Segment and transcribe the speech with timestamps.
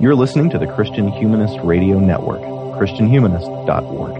[0.00, 4.18] You're listening to the Christian Humanist Radio Network, ChristianHumanist.org.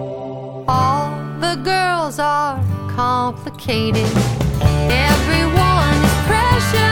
[0.68, 1.10] All
[1.40, 4.04] the girls are complicated.
[4.60, 6.89] Everyone is precious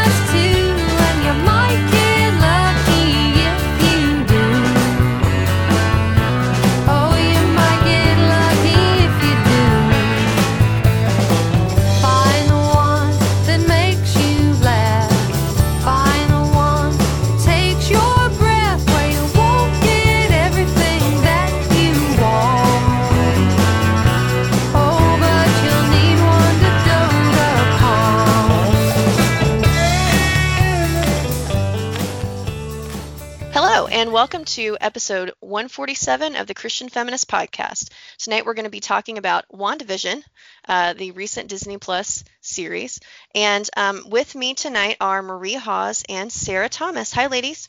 [34.59, 37.93] to episode 147 of the Christian Feminist Podcast.
[38.19, 40.21] Tonight we're going to be talking about WandaVision,
[40.67, 42.99] uh, the recent Disney Plus series.
[43.37, 47.13] And um, with me tonight are Marie Hawes and Sarah Thomas.
[47.13, 47.69] Hi, ladies.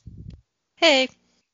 [0.77, 1.09] Hey.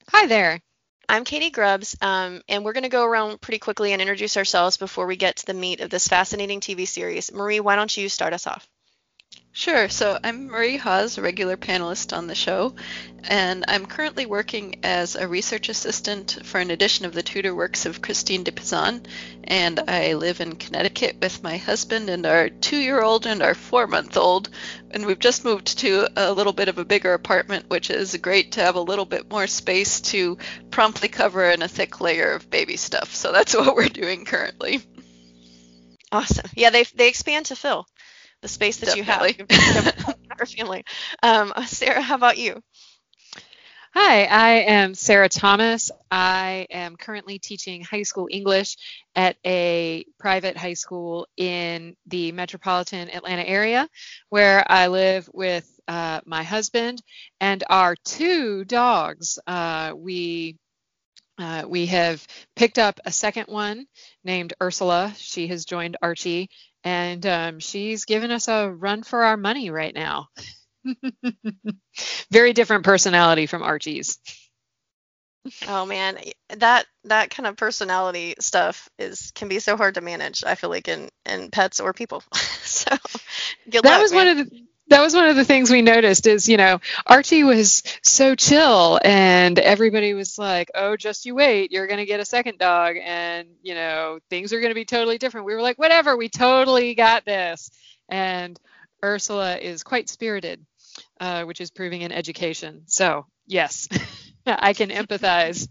[0.08, 0.62] Hi there.
[1.10, 4.78] I'm Katie Grubbs, um, and we're going to go around pretty quickly and introduce ourselves
[4.78, 7.34] before we get to the meat of this fascinating TV series.
[7.34, 8.66] Marie, why don't you start us off?
[9.58, 9.88] Sure.
[9.88, 12.76] So I'm Marie Haas, a regular panelist on the show,
[13.24, 17.86] and I'm currently working as a research assistant for an edition of the Tudor works
[17.86, 19.06] of Christine de Pizan,
[19.46, 24.50] and I live in Connecticut with my husband and our two-year-old and our four-month-old,
[24.92, 28.52] and we've just moved to a little bit of a bigger apartment, which is great
[28.52, 30.38] to have a little bit more space to
[30.70, 33.16] promptly cover in a thick layer of baby stuff.
[33.16, 34.82] So that's what we're doing currently.
[36.12, 36.50] Awesome.
[36.56, 37.88] Yeah, they they expand to fill
[38.46, 39.36] the space that Definitely.
[39.40, 40.16] you have.
[40.40, 40.84] Our family.
[41.24, 42.62] Um, Sarah, how about you?
[43.96, 45.90] Hi, I am Sarah Thomas.
[46.12, 48.78] I am currently teaching high school English
[49.16, 53.90] at a private high school in the metropolitan Atlanta area
[54.30, 57.02] where I live with uh, my husband
[57.40, 59.40] and our two dogs.
[59.48, 60.58] Uh, we
[61.38, 63.88] uh, we have picked up a second one
[64.24, 65.14] named Ursula.
[65.18, 66.50] She has joined Archie,
[66.86, 70.28] and um, she's giving us a run for our money right now.
[72.32, 74.20] Very different personality from Archie's.
[75.68, 76.18] Oh man,
[76.58, 80.44] that that kind of personality stuff is can be so hard to manage.
[80.44, 82.24] I feel like in in pets or people.
[82.34, 82.96] so
[83.70, 84.28] good that luck, was man.
[84.28, 87.44] one of the that was one of the things we noticed is you know Archie
[87.44, 92.26] was so chill and everybody was like oh just you wait you're gonna get a
[92.26, 95.46] second dog and you know things are gonna be totally different.
[95.48, 97.72] We were like whatever we totally got this.
[98.10, 98.60] And
[99.04, 100.66] Ursula is quite spirited
[101.20, 102.84] uh, which is proving in education.
[102.88, 103.88] So yes
[104.48, 105.68] I can empathize.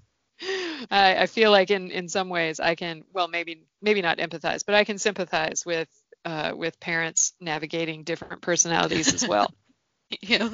[0.91, 4.65] I, I feel like in in some ways I can well maybe maybe not empathize
[4.67, 5.89] but I can sympathize with
[6.25, 9.53] uh, with parents navigating different personalities as well.
[10.21, 10.51] yeah.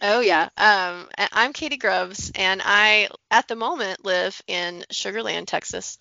[0.00, 0.48] Oh yeah.
[0.56, 5.98] Um, I'm Katie Grubbs, and I at the moment live in Sugarland, Texas.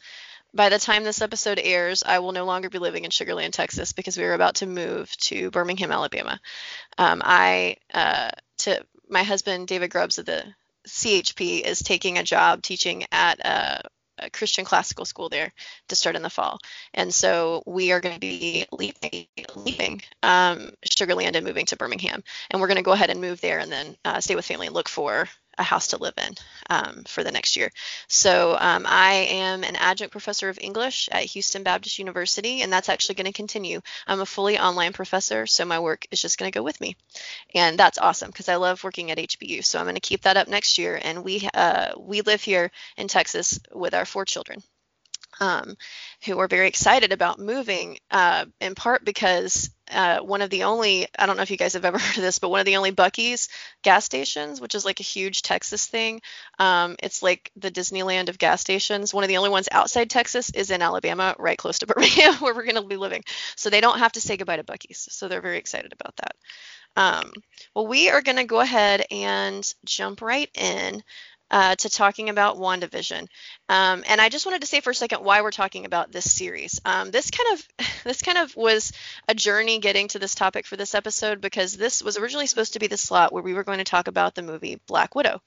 [0.54, 3.92] By the time this episode airs, I will no longer be living in Sugarland, Texas,
[3.92, 6.40] because we are about to move to Birmingham, Alabama.
[6.98, 10.44] Um, I uh, to my husband David Grubbs of the
[10.88, 13.82] CHP is taking a job teaching at a,
[14.20, 15.52] a Christian classical school there
[15.90, 16.60] to start in the fall,
[16.94, 22.24] and so we are going to be leaving, leaving um, Sugarland and moving to Birmingham,
[22.50, 24.68] and we're going to go ahead and move there and then uh, stay with family
[24.68, 25.28] and look for
[25.58, 26.34] a house to live in
[26.70, 27.72] um, for the next year.
[28.08, 32.90] So um, I am an adjunct professor of English at Houston Baptist University, and that's
[32.90, 33.82] actually going to continue.
[34.08, 36.96] I'm a fully online professor, so my work is just going to go with me,
[37.54, 39.64] and that's awesome because I love working at HBU.
[39.64, 42.72] So I'm going to keep that up next year, and we uh, we live here
[42.98, 44.62] in Texas with our four children.
[45.40, 45.76] Um,
[46.26, 51.08] who are very excited about moving, uh, in part because uh, one of the only,
[51.18, 52.78] I don't know if you guys have ever heard of this, but one of the
[52.78, 53.50] only Buc-ee's
[53.84, 56.22] gas stations, which is like a huge Texas thing.
[56.58, 59.14] Um, it's like the Disneyland of gas stations.
[59.14, 62.56] One of the only ones outside Texas is in Alabama, right close to Birmingham, where
[62.56, 63.24] we're going to be living.
[63.56, 65.08] So they don't have to say goodbye to Buc-ee's.
[65.12, 66.36] So they're very excited about that.
[66.98, 67.34] Um,
[67.76, 71.04] well, we are going to go ahead and jump right in
[71.52, 73.28] uh, to talking about WandaVision.
[73.70, 76.32] Um, and I just wanted to say for a second why we're talking about this
[76.32, 76.82] series.
[76.86, 78.92] Um, this kind of this kind of was
[79.28, 82.80] a journey getting to this topic for this episode because this was originally supposed to
[82.80, 85.42] be the slot where we were going to talk about the movie Black Widow,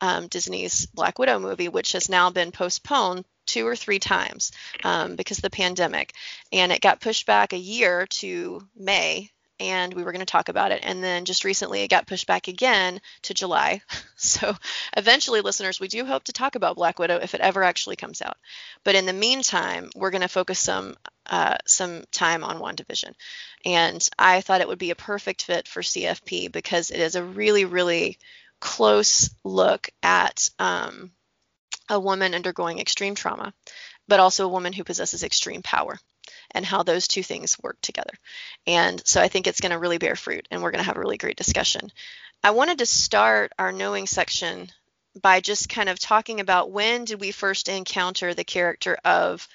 [0.00, 4.52] um, Disney's Black Widow movie, which has now been postponed two or three times
[4.84, 6.12] um, because of the pandemic,
[6.52, 10.48] and it got pushed back a year to May and we were going to talk
[10.48, 10.80] about it.
[10.82, 13.82] And then just recently it got pushed back again to July.
[14.22, 14.54] So
[14.98, 18.20] eventually, listeners, we do hope to talk about Black Widow if it ever actually comes
[18.20, 18.36] out.
[18.84, 23.14] But in the meantime, we're going to focus some uh, some time on WandaVision.
[23.64, 27.24] And I thought it would be a perfect fit for CFP because it is a
[27.24, 28.18] really, really
[28.60, 31.12] close look at um,
[31.88, 33.54] a woman undergoing extreme trauma,
[34.06, 35.98] but also a woman who possesses extreme power
[36.52, 38.12] and how those two things work together.
[38.66, 40.96] And so I think it's going to really bear fruit and we're going to have
[40.96, 41.90] a really great discussion.
[42.42, 44.70] I wanted to start our knowing section
[45.20, 49.46] by just kind of talking about when did we first encounter the character of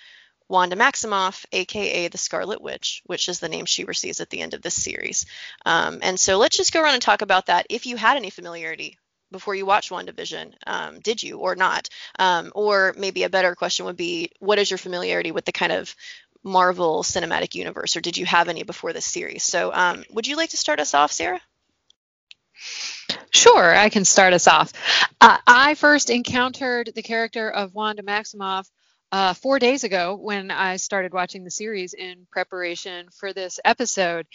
[0.48, 4.54] Wanda Maximoff, aka the Scarlet Witch, which is the name she receives at the end
[4.54, 5.26] of this series.
[5.66, 7.66] Um, and so let's just go around and talk about that.
[7.70, 9.00] If you had any familiarity
[9.32, 11.90] before you watched WandaVision, um, did you or not?
[12.20, 15.72] Um, or maybe a better question would be, what is your familiarity with the kind
[15.72, 15.96] of
[16.46, 19.44] Marvel Cinematic Universe, or did you have any before this series?
[19.44, 21.42] So, um, would you like to start us off, Sarah?
[23.32, 24.72] Sure, I can start us off.
[25.20, 28.70] Uh, I first encountered the character of Wanda Maximoff
[29.12, 34.28] uh, four days ago when I started watching the series in preparation for this episode.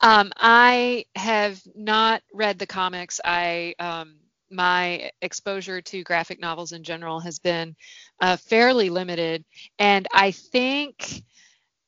[0.00, 3.20] Um, I have not read the comics.
[3.24, 4.14] I um,
[4.50, 7.76] my exposure to graphic novels in general has been
[8.20, 9.44] uh, fairly limited,
[9.78, 11.24] and I think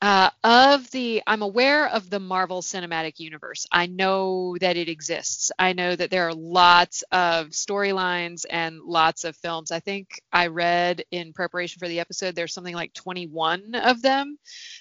[0.03, 3.67] uh, of the, I'm aware of the Marvel Cinematic Universe.
[3.71, 5.51] I know that it exists.
[5.59, 9.71] I know that there are lots of storylines and lots of films.
[9.71, 14.39] I think I read in preparation for the episode, there's something like 21 of them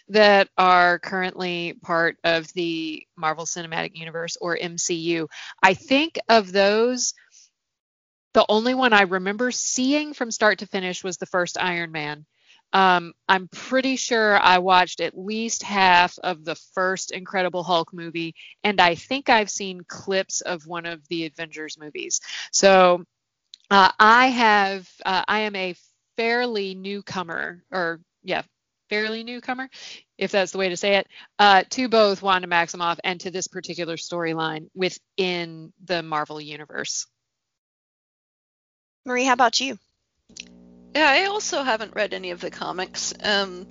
[0.08, 5.28] that are currently part of the Marvel Cinematic Universe or MCU.
[5.62, 7.14] I think of those,
[8.34, 12.26] the only one I remember seeing from start to finish was the first Iron Man
[12.74, 18.36] um, I'm pretty sure I watched at least half of the first Incredible Hulk movie,
[18.64, 22.22] and I think I've seen clips of one of the Avengers movies.
[22.52, 23.04] So
[23.72, 25.76] uh, I have, uh, I am a
[26.16, 28.44] fairly newcomer, or yeah,
[28.90, 29.70] fairly newcomer,
[30.18, 31.08] if that's the way to say it,
[31.38, 37.08] uh, to both Wanda Maximoff and to this particular storyline within the Marvel universe.
[39.06, 39.78] Marie, how about you?
[40.96, 43.14] Yeah, I also haven't read any of the comics.
[43.24, 43.68] Um,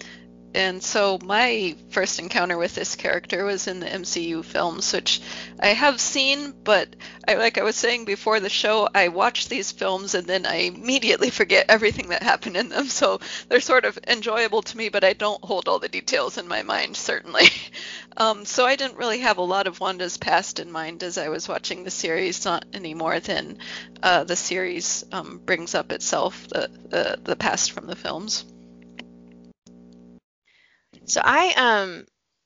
[0.55, 5.21] and so my first encounter with this character was in the MCU films, which
[5.61, 6.97] I have seen, but
[7.27, 10.63] I, like I was saying before the show, I watch these films and then I
[10.63, 12.87] immediately forget everything that happened in them.
[12.89, 16.49] So they're sort of enjoyable to me, but I don't hold all the details in
[16.49, 17.49] my mind, certainly.
[18.17, 21.29] um, so I didn't really have a lot of Wanda's past in mind as I
[21.29, 23.59] was watching the series, not any more than
[24.03, 28.47] uh, the series um, brings up itself, the, the, the past from the films.
[31.09, 32.05] So I um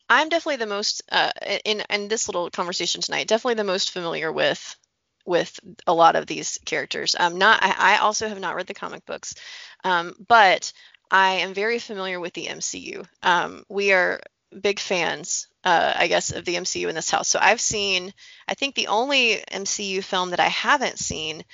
[0.08, 1.30] I'm definitely the most uh,
[1.64, 3.28] in in this little conversation tonight.
[3.28, 4.76] Definitely the most familiar with
[5.24, 7.14] with a lot of these characters.
[7.18, 9.34] Um, not I, I also have not read the comic books,
[9.84, 10.72] um, but
[11.10, 13.04] I am very familiar with the MCU.
[13.22, 14.20] Um, we are
[14.60, 17.28] big fans, uh, I guess, of the MCU in this house.
[17.28, 18.12] So I've seen.
[18.48, 21.44] I think the only MCU film that I haven't seen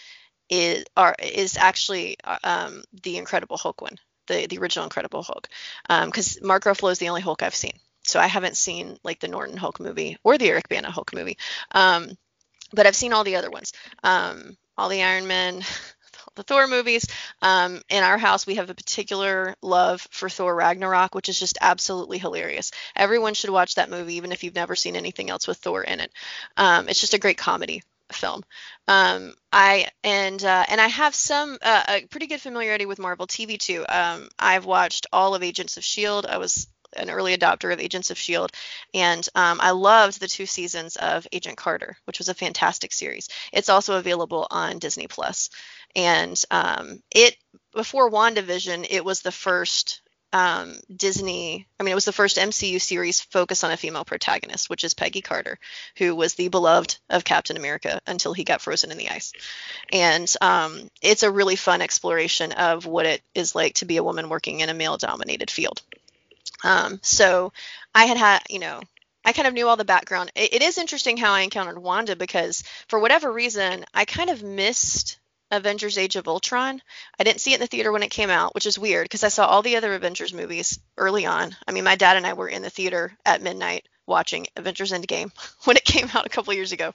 [0.50, 5.48] is are is actually uh, um, the Incredible Hulk one the the original Incredible Hulk,
[5.88, 7.78] because um, Mark Ruffalo is the only Hulk I've seen.
[8.04, 11.36] So I haven't seen like the Norton Hulk movie or the Eric Bana Hulk movie,
[11.72, 12.16] um,
[12.72, 13.72] but I've seen all the other ones,
[14.02, 15.62] um, all the Iron Man.
[16.34, 17.04] The Thor movies.
[17.42, 21.58] Um, in our house, we have a particular love for Thor Ragnarok, which is just
[21.60, 22.70] absolutely hilarious.
[22.94, 25.98] Everyone should watch that movie, even if you've never seen anything else with Thor in
[25.98, 26.12] it.
[26.56, 27.82] Um, it's just a great comedy
[28.12, 28.42] film.
[28.86, 33.26] Um, I and uh, and I have some uh, a pretty good familiarity with Marvel
[33.26, 33.84] TV too.
[33.88, 36.26] Um, I've watched all of Agents of Shield.
[36.26, 38.52] I was an early adopter of Agents of Shield,
[38.94, 43.28] and um, I loved the two seasons of Agent Carter, which was a fantastic series.
[43.52, 45.50] It's also available on Disney Plus.
[45.94, 47.36] And um, it
[47.74, 50.00] before WandaVision, it was the first
[50.32, 54.68] um, Disney, I mean, it was the first MCU series focused on a female protagonist,
[54.68, 55.58] which is Peggy Carter,
[55.96, 59.32] who was the beloved of Captain America until he got frozen in the ice.
[59.90, 64.02] And um, it's a really fun exploration of what it is like to be a
[64.02, 65.82] woman working in a male dominated field.
[66.62, 67.52] Um, so
[67.94, 68.82] I had had, you know,
[69.24, 70.32] I kind of knew all the background.
[70.34, 74.42] It, it is interesting how I encountered Wanda because for whatever reason, I kind of
[74.42, 75.18] missed
[75.50, 76.82] Avengers Age of Ultron.
[77.18, 79.24] I didn't see it in the theater when it came out, which is weird because
[79.24, 81.56] I saw all the other Avengers movies early on.
[81.66, 85.30] I mean, my dad and I were in the theater at midnight watching Avengers Endgame
[85.64, 86.92] when it came out a couple years ago.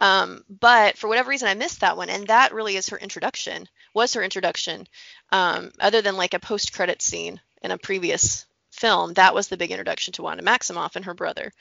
[0.00, 2.08] Um, but for whatever reason, I missed that one.
[2.08, 4.86] And that really is her introduction, was her introduction.
[5.32, 9.56] Um, other than like a post credit scene in a previous film, that was the
[9.56, 11.52] big introduction to Wanda Maximoff and her brother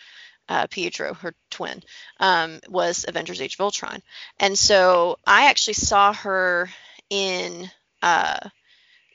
[0.50, 1.82] uh, Pietro, her twin,
[2.20, 4.02] um, was Avengers: Age of Ultron,
[4.40, 6.70] and so I actually saw her
[7.10, 7.70] in
[8.02, 8.50] uh,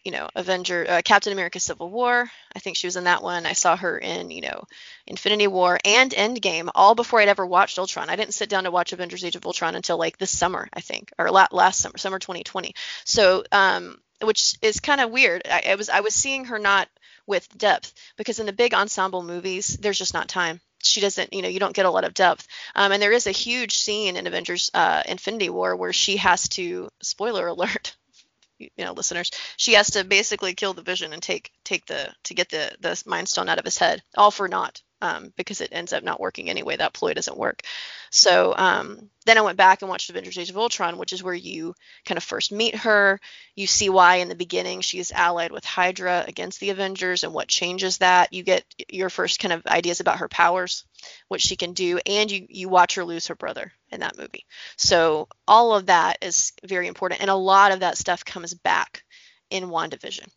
[0.04, 2.30] you know, Avenger, uh, Captain America: Civil War.
[2.54, 3.46] I think she was in that one.
[3.46, 4.64] I saw her in, you know,
[5.06, 8.08] Infinity War and Endgame, all before I'd ever watched Ultron.
[8.08, 10.80] I didn't sit down to watch Avengers: Age of Ultron until like this summer, I
[10.80, 12.74] think, or la- last summer, summer 2020.
[13.04, 15.42] So, um, which is kind of weird.
[15.50, 16.88] I, I was I was seeing her not
[17.26, 21.42] with depth because in the big ensemble movies, there's just not time she doesn't you
[21.42, 22.46] know you don't get a lot of depth.
[22.74, 26.48] Um, and there is a huge scene in avengers uh, infinity war where she has
[26.50, 27.96] to spoiler alert
[28.58, 32.34] you know listeners she has to basically kill the vision and take take the to
[32.34, 35.70] get the the mind stone out of his head all for naught um, because it
[35.72, 37.62] ends up not working anyway that ploy doesn't work
[38.10, 41.34] so um, then I went back and watched Avengers: Age of Ultron, which is where
[41.34, 43.20] you kind of first meet her.
[43.54, 47.46] You see why in the beginning she's allied with Hydra against the Avengers and what
[47.46, 48.32] changes that.
[48.32, 50.84] You get your first kind of ideas about her powers,
[51.28, 54.44] what she can do, and you you watch her lose her brother in that movie.
[54.76, 59.04] So all of that is very important, and a lot of that stuff comes back
[59.50, 60.28] in WandaVision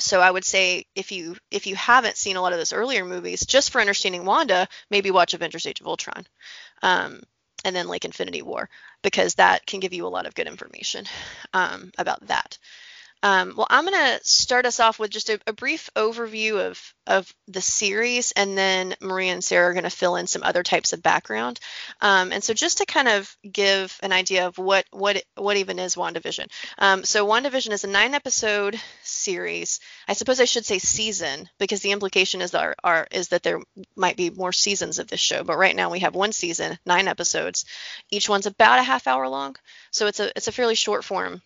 [0.00, 3.04] so I would say if you if you haven't seen a lot of those earlier
[3.04, 6.26] movies, just for understanding Wanda, maybe watch Avengers: Age of Ultron,
[6.82, 7.20] um,
[7.64, 8.68] and then like Infinity War,
[9.02, 11.04] because that can give you a lot of good information
[11.52, 12.58] um, about that.
[13.22, 16.94] Um, well, I'm going to start us off with just a, a, brief overview of,
[17.06, 20.62] of the series, and then Maria and Sarah are going to fill in some other
[20.62, 21.60] types of background.
[22.00, 25.78] Um, and so, just to kind of give an idea of what what what even
[25.78, 26.46] is WandaVision.
[26.78, 29.80] Um, so, WandaVision is a nine-episode series.
[30.08, 32.78] I suppose I should say season because the implication is that
[33.10, 33.60] is that there
[33.96, 35.44] might be more seasons of this show.
[35.44, 37.66] But right now we have one season, nine episodes.
[38.10, 39.56] Each one's about a half hour long,
[39.90, 41.42] so it's a it's a fairly short form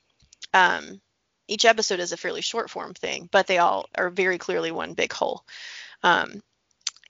[0.55, 1.01] um,
[1.49, 4.95] each episode is a fairly short form thing, but they all are very clearly one
[4.95, 5.45] big whole.
[6.03, 6.43] Um,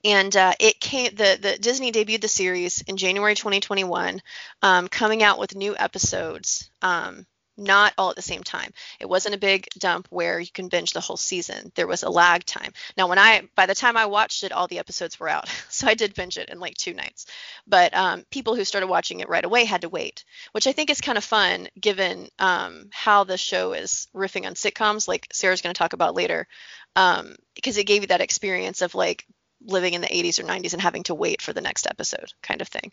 [0.03, 4.21] and uh, it came the the Disney debuted the series in January 2021,
[4.61, 7.25] um, coming out with new episodes um,
[7.57, 8.71] not all at the same time.
[8.99, 11.71] It wasn't a big dump where you can binge the whole season.
[11.75, 12.71] There was a lag time.
[12.97, 15.49] Now, when I, by the time I watched it, all the episodes were out.
[15.75, 17.25] So I did binge it in like two nights.
[17.67, 20.89] But um, people who started watching it right away had to wait, which I think
[20.89, 25.61] is kind of fun given um, how the show is riffing on sitcoms, like Sarah's
[25.61, 26.47] going to talk about later,
[26.95, 29.25] um, because it gave you that experience of like
[29.65, 32.61] living in the 80s or 90s and having to wait for the next episode kind
[32.61, 32.91] of thing.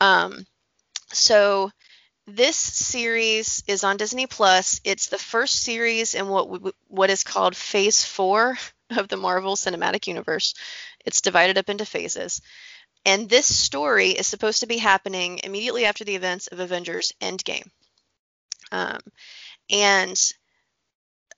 [0.00, 0.46] Um,
[1.12, 1.70] so,
[2.26, 4.80] this series is on Disney Plus.
[4.84, 8.56] It's the first series in what what is called Phase 4
[8.96, 10.54] of the Marvel Cinematic Universe.
[11.04, 12.40] It's divided up into phases.
[13.06, 17.70] And this story is supposed to be happening immediately after the events of Avengers Endgame.
[18.72, 19.00] Um,
[19.68, 20.18] and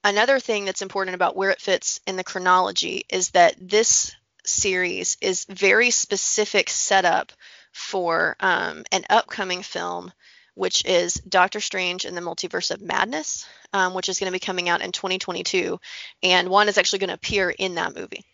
[0.05, 4.15] another thing that's important about where it fits in the chronology is that this
[4.45, 7.33] series is very specific setup
[7.73, 10.13] for um, an upcoming film
[10.57, 14.39] which is Doctor Strange and the Multiverse of Madness, um, which is going to be
[14.39, 15.79] coming out in 2022.
[16.23, 18.25] And one is actually going to appear in that movie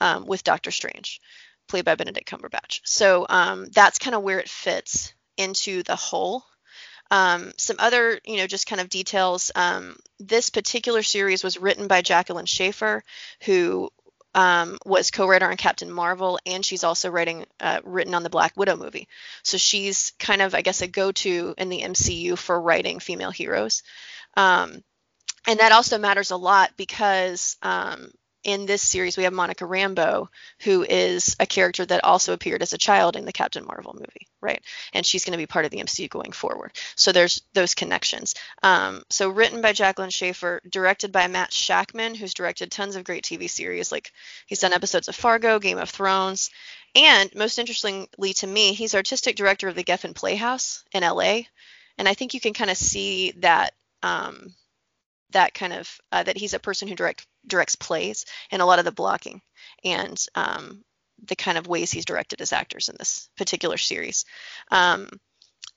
[0.00, 1.18] um, with Doctor Strange,
[1.66, 2.80] played by Benedict Cumberbatch.
[2.84, 6.44] So um, that's kind of where it fits into the whole.
[7.10, 9.50] Um, some other, you know, just kind of details.
[9.54, 13.02] Um, this particular series was written by Jacqueline Schaeffer,
[13.44, 13.90] who
[14.36, 18.52] um, was co-writer on Captain Marvel, and she's also writing uh, written on the Black
[18.54, 19.08] Widow movie.
[19.42, 23.82] So she's kind of, I guess, a go-to in the MCU for writing female heroes.
[24.36, 24.84] Um,
[25.48, 28.10] and that also matters a lot because um,
[28.46, 30.28] in this series, we have Monica Rambeau,
[30.60, 34.28] who is a character that also appeared as a child in the Captain Marvel movie,
[34.40, 34.62] right?
[34.92, 36.70] And she's going to be part of the MCU going forward.
[36.94, 38.36] So there's those connections.
[38.62, 43.24] Um, so written by Jacqueline Schaeffer, directed by Matt Shakman, who's directed tons of great
[43.24, 43.90] TV series.
[43.90, 44.12] Like
[44.46, 46.50] he's done episodes of Fargo, Game of Thrones,
[46.94, 51.40] and most interestingly to me, he's artistic director of the Geffen Playhouse in LA.
[51.98, 53.74] And I think you can kind of see that.
[54.04, 54.54] Um,
[55.30, 58.78] that kind of uh, that he's a person who direct directs plays and a lot
[58.78, 59.40] of the blocking
[59.84, 60.82] and um,
[61.24, 64.24] the kind of ways he's directed his actors in this particular series.
[64.70, 65.08] Um,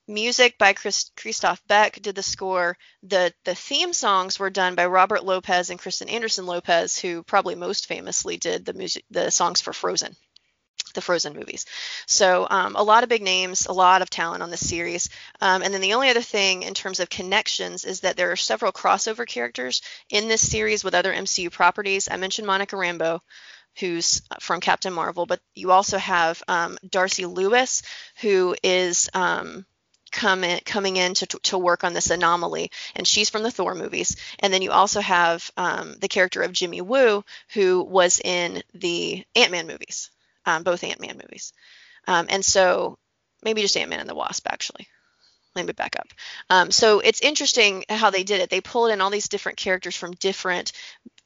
[0.06, 2.76] music by Chris, Christophe Beck did the score.
[3.02, 7.54] The the theme songs were done by Robert Lopez and Kristen Anderson Lopez, who probably
[7.54, 10.16] most famously did the music the songs for Frozen
[10.94, 11.66] the Frozen movies.
[12.06, 15.08] So um, a lot of big names, a lot of talent on this series.
[15.40, 18.36] Um, and then the only other thing in terms of connections is that there are
[18.36, 22.08] several crossover characters in this series with other MCU properties.
[22.10, 23.20] I mentioned Monica Rambeau
[23.78, 27.82] who's from Captain Marvel, but you also have um, Darcy Lewis,
[28.20, 29.64] who is um,
[30.10, 33.74] come in, coming in to, to work on this anomaly, and she's from the Thor
[33.74, 34.16] movies.
[34.40, 39.24] And then you also have um, the character of Jimmy Woo, who was in the
[39.34, 40.10] Ant Man movies
[40.50, 41.52] um, both Ant Man movies.
[42.08, 42.98] Um, and so
[43.42, 44.88] maybe just Ant Man and the Wasp, actually.
[45.54, 46.08] let me back up.
[46.48, 48.50] Um, so it's interesting how they did it.
[48.50, 50.72] They pulled in all these different characters from different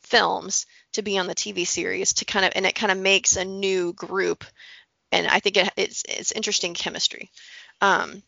[0.03, 3.37] films to be on the TV series to kind of, and it kind of makes
[3.37, 4.45] a new group.
[5.13, 7.31] And I think it, it's it's interesting chemistry.
[7.81, 8.23] Um,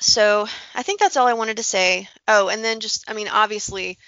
[0.00, 2.08] so I think that's all I wanted to say.
[2.26, 3.98] Oh, and then just, I mean, obviously,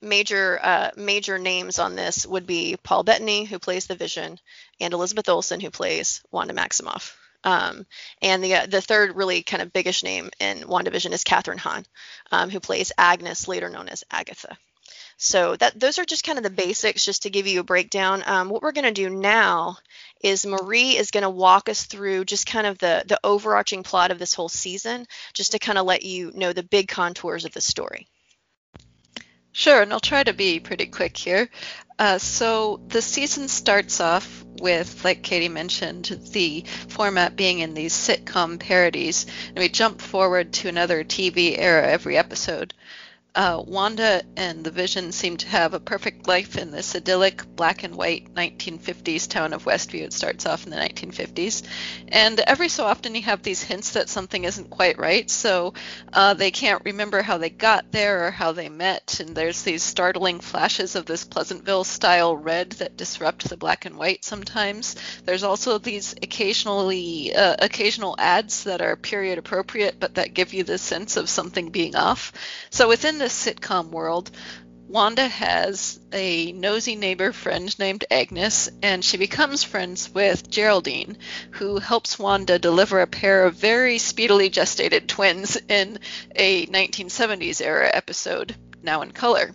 [0.00, 4.38] major uh, major names on this would be Paul Bettany, who plays the Vision,
[4.80, 7.14] and Elizabeth Olsen, who plays Wanda Maximoff.
[7.44, 7.86] Um,
[8.20, 11.86] and the uh, the third really kind of biggish name in WandaVision is Kathryn Hahn,
[12.32, 14.56] um, who plays Agnes, later known as Agatha.
[15.18, 18.22] So that those are just kind of the basics, just to give you a breakdown.
[18.26, 19.78] Um, what we're going to do now
[20.20, 24.10] is Marie is going to walk us through just kind of the the overarching plot
[24.10, 27.52] of this whole season, just to kind of let you know the big contours of
[27.52, 28.08] the story.
[29.58, 31.48] Sure, and I'll try to be pretty quick here.
[31.98, 37.94] Uh, so the season starts off with, like Katie mentioned, the format being in these
[37.94, 42.74] sitcom parodies, and we jump forward to another TV era every episode.
[43.36, 47.84] Uh, Wanda and the Vision seem to have a perfect life in this idyllic black
[47.84, 50.04] and white 1950s town of Westview.
[50.04, 51.62] It starts off in the 1950s.
[52.08, 55.28] And every so often you have these hints that something isn't quite right.
[55.30, 55.74] So
[56.14, 59.20] uh, they can't remember how they got there or how they met.
[59.20, 63.98] And there's these startling flashes of this Pleasantville style red that disrupt the black and
[63.98, 64.96] white sometimes.
[65.26, 70.64] There's also these occasionally uh, occasional ads that are period appropriate but that give you
[70.64, 72.32] the sense of something being off.
[72.70, 74.30] So within the sitcom world,
[74.88, 81.18] Wanda has a nosy neighbor friend named Agnes, and she becomes friends with Geraldine,
[81.50, 85.98] who helps Wanda deliver a pair of very speedily gestated twins in
[86.36, 89.52] a 1970s era episode, now in color.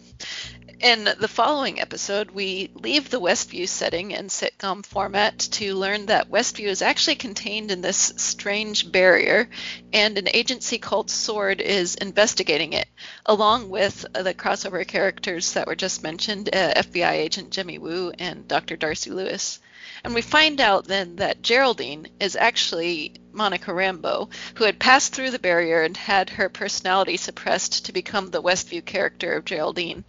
[0.82, 6.32] In the following episode, we leave the Westview setting and sitcom format to learn that
[6.32, 9.48] Westview is actually contained in this strange barrier,
[9.94, 12.88] and an agency called SWORD is investigating it,
[13.28, 18.48] along with the crossover characters that were just mentioned uh, FBI agent Jimmy Woo and
[18.48, 18.76] Dr.
[18.76, 19.60] Darcy Lewis.
[20.04, 25.32] And we find out then that Geraldine is actually Monica Rambeau, who had passed through
[25.32, 30.04] the barrier and had her personality suppressed to become the Westview character of Geraldine,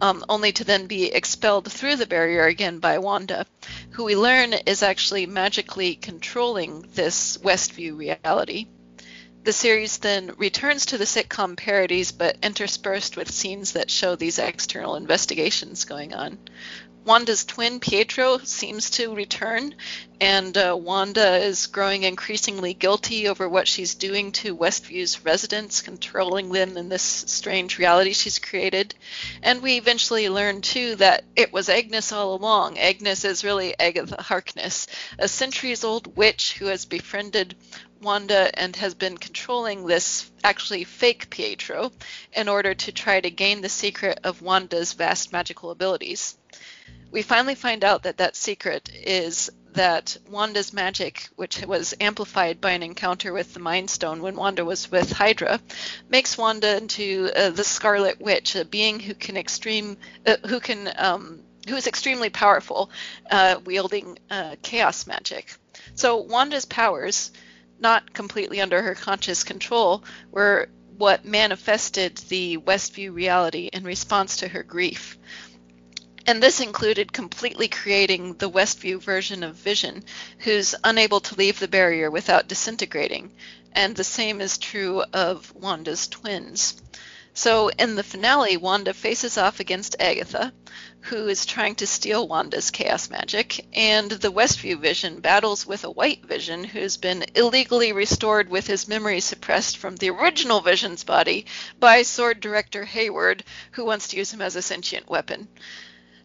[0.00, 3.46] um, only to then be expelled through the barrier again by Wanda,
[3.90, 8.68] who we learn is actually magically controlling this Westview reality.
[9.44, 14.38] The series then returns to the sitcom parodies, but interspersed with scenes that show these
[14.38, 16.38] external investigations going on.
[17.04, 19.74] Wanda's twin Pietro seems to return,
[20.20, 26.50] and uh, Wanda is growing increasingly guilty over what she's doing to Westview's residents, controlling
[26.52, 28.94] them in this strange reality she's created.
[29.42, 32.78] And we eventually learn, too, that it was Agnes all along.
[32.78, 34.86] Agnes is really Agatha Harkness,
[35.18, 37.56] a centuries old witch who has befriended
[38.00, 41.90] Wanda and has been controlling this actually fake Pietro
[42.32, 46.36] in order to try to gain the secret of Wanda's vast magical abilities
[47.12, 52.72] we finally find out that that secret is that Wanda's magic, which was amplified by
[52.72, 55.60] an encounter with the Mind Stone when Wanda was with Hydra,
[56.08, 60.90] makes Wanda into uh, the Scarlet Witch, a being who can extreme, uh, who can,
[60.96, 62.90] um, who is extremely powerful,
[63.30, 65.54] uh, wielding uh, chaos magic.
[65.94, 67.30] So Wanda's powers,
[67.78, 74.48] not completely under her conscious control, were what manifested the Westview reality in response to
[74.48, 75.18] her grief.
[76.24, 80.04] And this included completely creating the Westview version of Vision,
[80.38, 83.32] who's unable to leave the barrier without disintegrating.
[83.72, 86.80] And the same is true of Wanda's twins.
[87.34, 90.52] So in the finale, Wanda faces off against Agatha,
[91.00, 95.90] who is trying to steal Wanda's chaos magic, and the Westview Vision battles with a
[95.90, 101.46] White Vision who's been illegally restored with his memory suppressed from the original Vision's body
[101.80, 105.48] by Sword Director Hayward, who wants to use him as a sentient weapon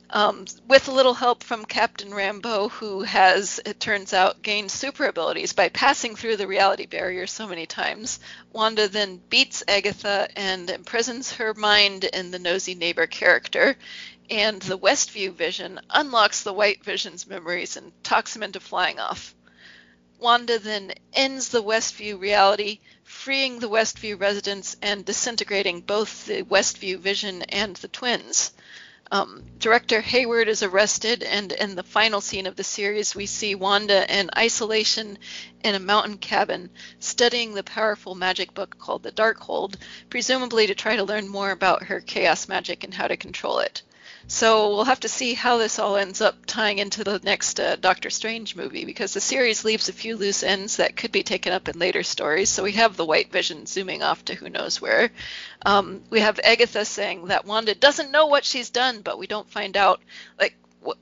[0.10, 5.06] um, with a little help from Captain Rambeau, who has, it turns out, gained super
[5.06, 8.20] abilities by passing through the reality barrier so many times.
[8.54, 13.78] Wanda then beats Agatha and imprisons her mind in the nosy neighbor character,
[14.30, 19.36] and the Westview Vision unlocks the White Vision's memories and talks him into flying off.
[20.20, 26.98] Wanda then ends the Westview reality, freeing the Westview residents and disintegrating both the Westview
[26.98, 28.52] Vision and the twins.
[29.10, 33.56] Um, director Hayward is arrested, and in the final scene of the series, we see
[33.56, 35.18] Wanda in isolation
[35.64, 39.76] in a mountain cabin, studying the powerful magic book called the Darkhold,
[40.10, 43.82] presumably to try to learn more about her chaos magic and how to control it.
[44.30, 47.78] So we'll have to see how this all ends up tying into the next uh,
[47.78, 51.54] Doctor Strange movie because the series leaves a few loose ends that could be taken
[51.54, 52.50] up in later stories.
[52.50, 55.12] So we have the White Vision zooming off to who knows where.
[55.66, 59.50] Um, we have Agatha saying that Wanda doesn't know what she's done, but we don't
[59.50, 60.02] find out
[60.38, 60.56] like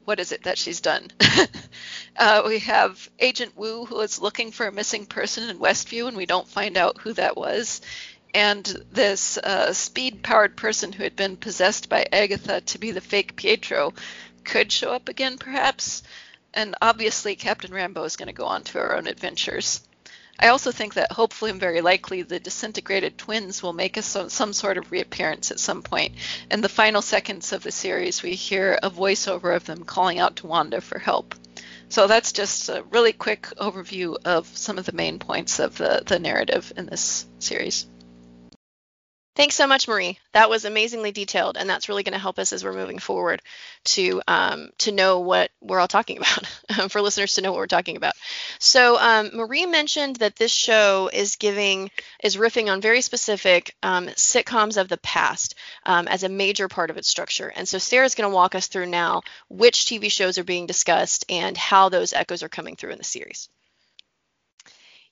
[0.05, 1.11] what, is it that she's done.
[2.17, 6.17] uh, we have Agent Woo who is looking for a missing person in Westview, and
[6.17, 7.81] we don't find out who that was
[8.35, 12.99] and this uh, speed powered person who had been possessed by Agatha to be the
[12.99, 13.93] fake Pietro
[14.43, 16.03] could show up again, perhaps.
[16.53, 19.87] And obviously, Captain Rambeau is going to go on to her own adventures.
[20.37, 24.51] I also think that hopefully and very likely the disintegrated twins will make some, some
[24.51, 26.15] sort of reappearance at some point.
[26.51, 30.35] In the final seconds of the series, we hear a voiceover of them calling out
[30.37, 31.35] to Wanda for help.
[31.87, 36.03] So that's just a really quick overview of some of the main points of the,
[36.05, 37.87] the narrative in this series.
[39.35, 40.17] Thanks so much, Marie.
[40.31, 43.41] That was amazingly detailed, and that's really going to help us as we're moving forward
[43.85, 46.17] to um, to know what we're all talking
[46.69, 48.13] about, for listeners to know what we're talking about.
[48.59, 51.91] So um, Marie mentioned that this show is giving
[52.23, 56.89] is riffing on very specific um, sitcoms of the past um, as a major part
[56.89, 60.37] of its structure, and so Sarah's going to walk us through now which TV shows
[60.37, 63.49] are being discussed and how those echoes are coming through in the series.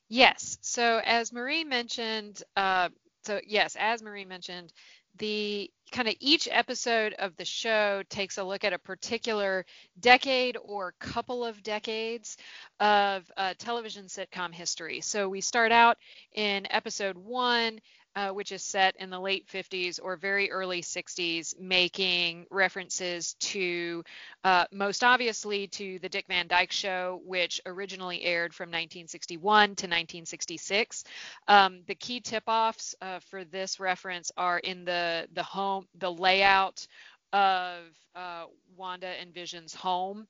[0.07, 0.59] Yes.
[0.61, 2.89] So as Marie mentioned, uh,
[3.23, 4.73] so yes, as Marie mentioned,
[5.17, 9.65] the kind of each episode of the show takes a look at a particular
[9.99, 12.37] decade or couple of decades
[12.79, 15.01] of uh, television sitcom history.
[15.01, 15.97] So we start out
[16.33, 17.79] in episode one
[18.15, 24.03] uh, which is set in the late 50s or very early 60s, making references to
[24.43, 29.69] uh, most obviously to the Dick Van Dyke Show, which originally aired from 1961 to
[29.69, 31.03] 1966.
[31.47, 36.85] Um, the key tip-offs uh, for this reference are in the the home, the layout
[37.33, 37.81] of
[38.15, 38.45] uh,
[38.77, 40.27] Wanda and Vision's home.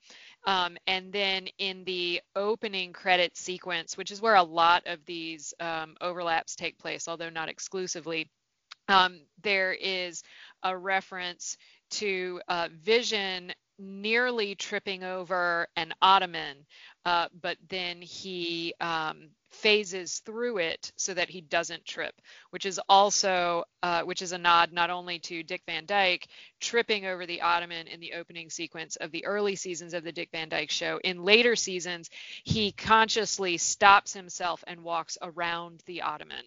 [0.48, 5.54] Um, and then in the opening credit sequence, which is where a lot of these
[5.60, 8.30] um, overlaps take place, although not exclusively,
[8.88, 10.24] um, there is
[10.64, 11.58] a reference
[11.92, 16.66] to uh, Vision nearly tripping over an ottoman,
[17.06, 22.14] uh, but then he um, phases through it so that he doesn't trip,
[22.50, 26.28] which is also uh, which is a nod not only to Dick Van Dyke
[26.60, 30.30] tripping over the ottoman in the opening sequence of the early seasons of the Dick
[30.32, 31.00] Van Dyke Show.
[31.04, 32.10] In later seasons,
[32.44, 36.46] he consciously stops himself and walks around the ottoman.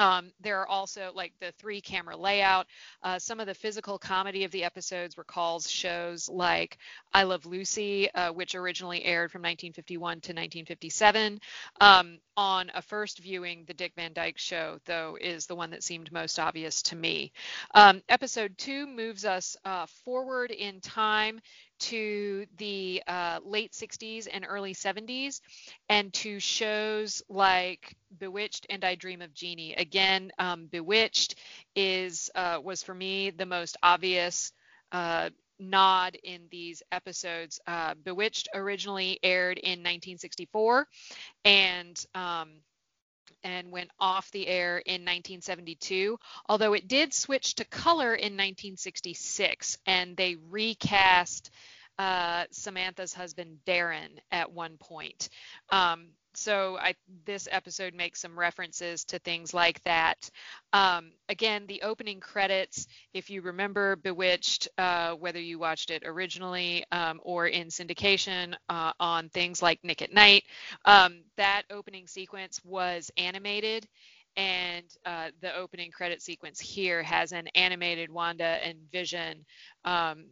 [0.00, 2.66] Um, there are also like the three camera layout.
[3.02, 6.78] Uh, some of the physical comedy of the episodes recalls shows like
[7.12, 11.40] I Love Lucy, uh, which originally aired from 1951 to 1957.
[11.82, 15.84] Um, on a first viewing, the Dick Van Dyke Show, though, is the one that
[15.84, 17.32] seemed most obvious to me.
[17.74, 21.42] Um, episode two moves us uh, forward in time
[21.80, 25.40] to the uh, late 60s and early 70s
[25.88, 29.74] and to shows like bewitched and i dream of jeannie.
[29.74, 31.36] Again um, bewitched
[31.74, 34.52] is uh, was for me the most obvious
[34.92, 37.60] uh, nod in these episodes.
[37.66, 40.86] Uh, bewitched originally aired in 1964
[41.44, 42.50] and um,
[43.42, 49.78] and went off the air in 1972, although it did switch to color in 1966
[49.86, 51.50] and they recast
[51.98, 55.28] uh, Samantha's husband Darrin at one point.
[55.68, 56.94] Um, so I,
[57.26, 60.30] this episode makes some references to things like that.
[60.72, 66.84] Um, again, the opening credits, if you remember Bewitched, uh, whether you watched it originally
[66.92, 70.44] um, or in syndication uh, on things like Nick at Night,
[70.84, 73.86] um, that opening sequence was animated.
[74.36, 79.44] And uh, the opening credit sequence here has an animated Wanda and Vision
[79.84, 80.26] um,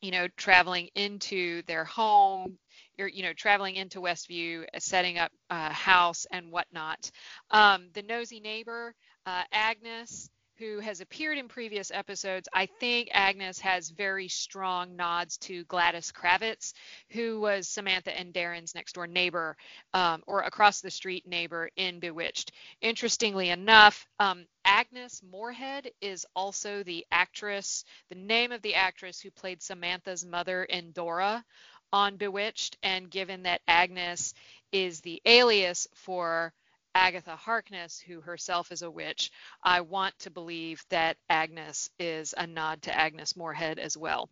[0.00, 2.58] you know, traveling into their home,
[2.96, 7.10] you're, you know, traveling into Westview, uh, setting up a house and whatnot.
[7.50, 8.94] Um, the nosy neighbor,
[9.26, 15.36] uh, Agnes, who has appeared in previous episodes, I think Agnes has very strong nods
[15.38, 16.72] to Gladys Kravitz,
[17.10, 19.56] who was Samantha and Darrin's next door neighbor
[19.92, 22.52] um, or across the street neighbor in Bewitched.
[22.80, 29.30] Interestingly enough, um, Agnes Moorehead is also the actress, the name of the actress who
[29.30, 31.44] played Samantha's mother Endora
[31.92, 32.76] on Bewitched.
[32.82, 34.34] And given that Agnes
[34.72, 36.52] is the alias for
[36.94, 39.30] Agatha Harkness, who herself is a witch,
[39.62, 44.30] I want to believe that Agnes is a nod to Agnes Moorehead as well.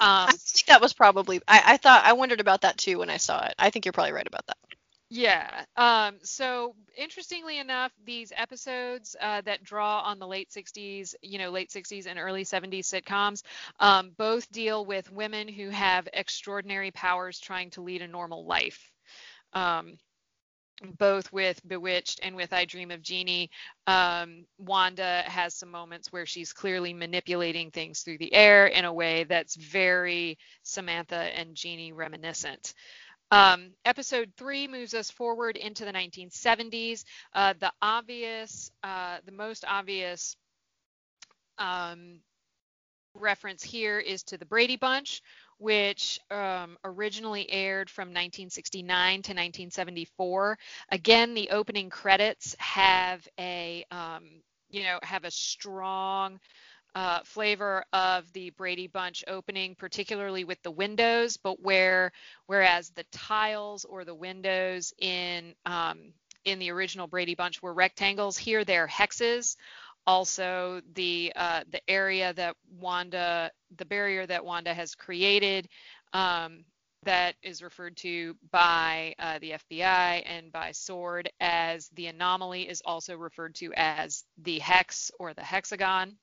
[0.00, 1.40] Um, I think that was probably.
[1.48, 3.54] I, I, thought I wondered about that too when I saw it.
[3.58, 4.56] I think you're probably right about that.
[5.10, 5.64] Yeah.
[5.76, 11.50] Um, so interestingly enough, these episodes uh, that draw on the late 60s, you know,
[11.50, 13.42] late 60s and early 70s sitcoms,
[13.80, 18.92] um, both deal with women who have extraordinary powers trying to lead a normal life.
[19.54, 19.94] Um,
[20.98, 23.50] both with Bewitched and with I Dream of Jeannie,
[23.88, 28.92] um, Wanda has some moments where she's clearly manipulating things through the air in a
[28.92, 32.74] way that's very Samantha and Jeannie reminiscent.
[33.30, 37.04] Um, episode three moves us forward into the 1970s.
[37.34, 40.36] Uh, the obvious, uh, the most obvious
[41.58, 42.20] um,
[43.14, 45.22] reference here is to the Brady Bunch,
[45.58, 50.58] which um, originally aired from 1969 to 1974.
[50.90, 56.38] Again, the opening credits have a, um, you know, have a strong
[56.94, 62.12] uh, flavor of the Brady Bunch opening, particularly with the windows, but where
[62.46, 66.12] whereas the tiles or the windows in um,
[66.44, 69.56] in the original Brady Bunch were rectangles, here they're hexes.
[70.06, 75.68] Also, the uh, the area that Wanda, the barrier that Wanda has created,
[76.14, 76.64] um,
[77.04, 82.82] that is referred to by uh, the FBI and by SWORD as the anomaly is
[82.84, 86.16] also referred to as the hex or the hexagon.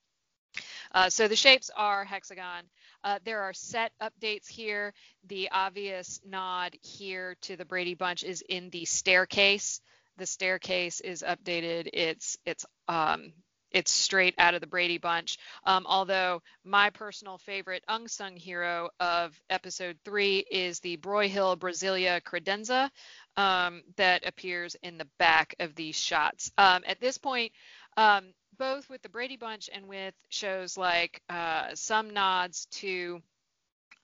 [0.92, 2.64] Uh, so the shapes are hexagon.
[3.04, 4.92] Uh, there are set updates here.
[5.28, 9.80] The obvious nod here to the Brady Bunch is in the staircase.
[10.16, 11.90] The staircase is updated.
[11.92, 13.32] It's it's um,
[13.70, 15.38] it's straight out of the Brady Bunch.
[15.64, 22.90] Um, although my personal favorite unsung hero of episode three is the Broyhill Brasilia credenza
[23.36, 26.50] um, that appears in the back of these shots.
[26.56, 27.52] Um, at this point,
[27.96, 33.22] um, both with the Brady Bunch and with shows like uh, some nods to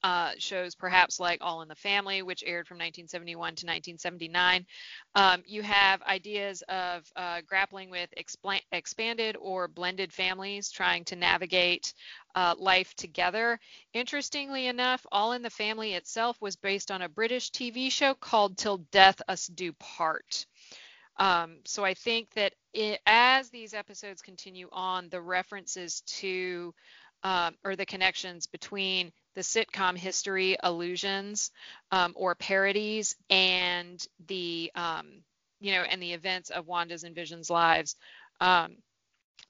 [0.02, 4.66] uh, shows perhaps like All in the Family, which aired from 1971 to 1979.
[5.14, 11.16] Um, you have ideas of uh, grappling with expl- expanded or blended families trying to
[11.16, 11.94] navigate
[12.34, 13.60] uh, life together.
[13.92, 18.56] Interestingly enough, All in the Family itself was based on a British TV show called
[18.58, 20.46] Till Death Us Do Part.
[21.18, 26.74] Um, so I think that it, as these episodes continue on, the references to
[27.24, 31.50] um, or the connections between the sitcom history allusions
[31.90, 35.22] um, or parodies and the um,
[35.60, 37.96] you know and the events of Wanda's and Vision's lives
[38.40, 38.76] um,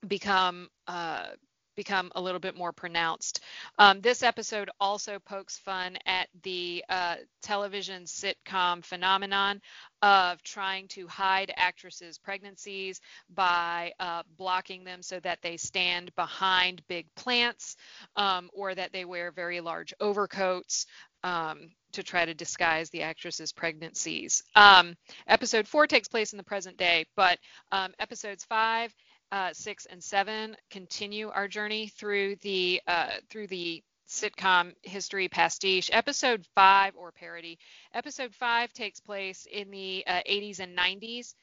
[0.07, 1.29] become uh,
[1.75, 3.41] become a little bit more pronounced.
[3.79, 9.61] Um, this episode also pokes fun at the uh, television sitcom phenomenon
[10.03, 13.01] of trying to hide actresses' pregnancies
[13.35, 17.77] by uh, blocking them so that they stand behind big plants
[18.17, 20.87] um, or that they wear very large overcoats.
[21.25, 24.43] Um, to try to disguise the actress's pregnancies.
[24.57, 27.39] Um, episode four takes place in the present day, but
[27.71, 28.95] um, episodes five
[29.33, 35.89] uh, six and seven continue our journey through the uh, through the sitcom history pastiche.
[35.93, 37.59] Episode five or parody.
[37.95, 41.35] Episode five takes place in the uh, 80s and 90s.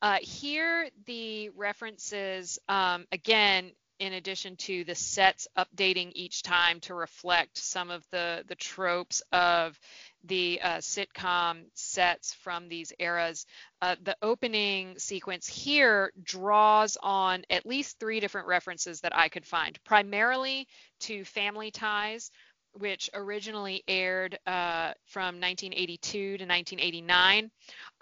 [0.00, 6.94] Uh, here, the references um, again in addition to the sets updating each time to
[6.94, 9.78] reflect some of the the tropes of
[10.24, 13.46] the uh, sitcom sets from these eras.
[13.82, 19.46] Uh, the opening sequence here draws on at least three different references that I could
[19.46, 20.66] find, primarily
[21.00, 22.30] to Family Ties,
[22.74, 27.50] which originally aired uh, from 1982 to 1989,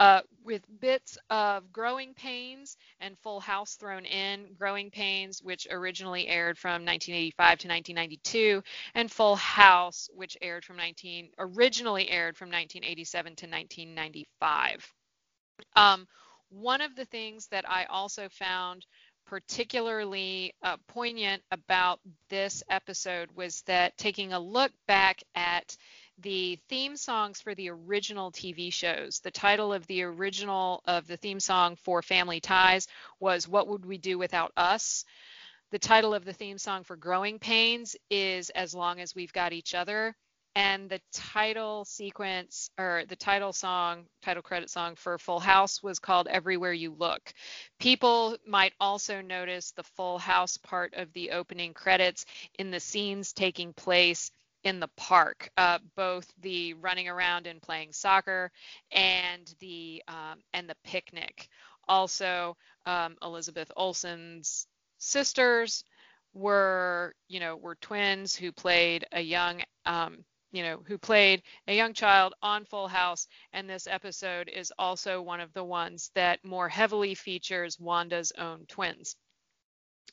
[0.00, 4.54] uh, with bits of Growing Pains and Full House thrown in.
[4.58, 8.62] Growing Pains, which originally aired from 1985 to 1992,
[8.94, 14.92] and Full House, which aired from 19 originally aired from 1987 to 1995.
[15.76, 16.06] Um,
[16.48, 18.86] one of the things that I also found
[19.26, 25.76] particularly uh, poignant about this episode was that taking a look back at
[26.18, 29.20] the theme songs for the original TV shows.
[29.20, 32.86] The title of the original of the theme song for Family Ties
[33.18, 35.04] was What Would We Do Without Us?
[35.70, 39.52] The title of the theme song for Growing Pains is As Long as We've Got
[39.52, 40.14] Each Other
[40.54, 45.98] and the title sequence or the title song title credit song for full house was
[45.98, 47.32] called everywhere you look.
[47.78, 52.26] People might also notice the full house part of the opening credits
[52.58, 54.30] in the scenes taking place
[54.64, 58.50] in the park uh, both the running around and playing soccer
[58.92, 61.48] and the um, and the picnic.
[61.88, 64.66] Also um, elizabeth olsen's
[64.98, 65.84] sisters
[66.34, 71.74] were you know were twins who played a young um, you know, who played a
[71.74, 76.44] young child on Full House, and this episode is also one of the ones that
[76.44, 79.16] more heavily features Wanda's own twins.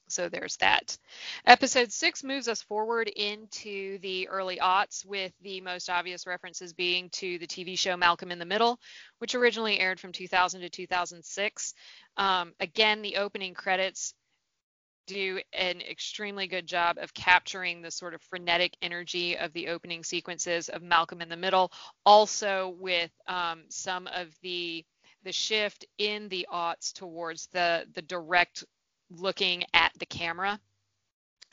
[0.09, 0.97] So there's that.
[1.45, 7.09] Episode six moves us forward into the early aughts, with the most obvious references being
[7.11, 8.79] to the TV show Malcolm in the Middle,
[9.19, 11.73] which originally aired from 2000 to 2006.
[12.17, 14.15] Um, again, the opening credits
[15.09, 20.03] do an extremely good job of capturing the sort of frenetic energy of the opening
[20.03, 21.71] sequences of Malcolm in the Middle,
[22.05, 24.85] also with um, some of the
[25.23, 28.63] the shift in the aughts towards the the direct
[29.09, 30.59] looking at the camera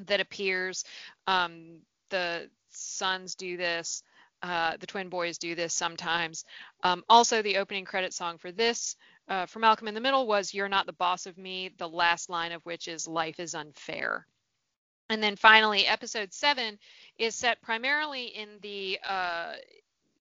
[0.01, 0.85] that appears.
[1.27, 1.79] Um,
[2.11, 4.03] the sons do this.
[4.43, 6.45] Uh, the twin boys do this sometimes.
[6.83, 8.97] Um, also, the opening credit song for this,
[9.29, 12.29] uh, for Malcolm in the Middle, was "You're Not the Boss of Me." The last
[12.29, 14.27] line of which is "Life is unfair."
[15.09, 16.79] And then finally, episode seven
[17.19, 19.55] is set primarily in the uh,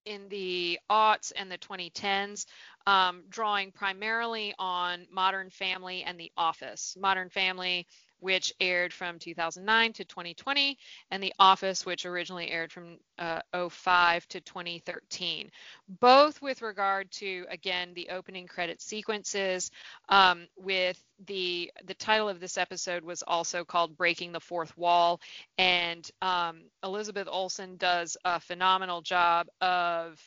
[0.05, 2.45] in the aughts and the 2010s,
[2.85, 6.95] um, drawing primarily on Modern Family and The Office.
[6.99, 7.87] Modern Family,
[8.19, 10.77] which aired from 2009 to 2020,
[11.11, 15.51] and The Office, which originally aired from uh, 05 to 2013.
[15.99, 19.71] Both with regard to, again, the opening credit sequences.
[20.09, 25.21] Um, with the the title of this episode was also called "Breaking the Fourth Wall,"
[25.57, 30.19] and um, Elizabeth Olsen does a phenomenal job of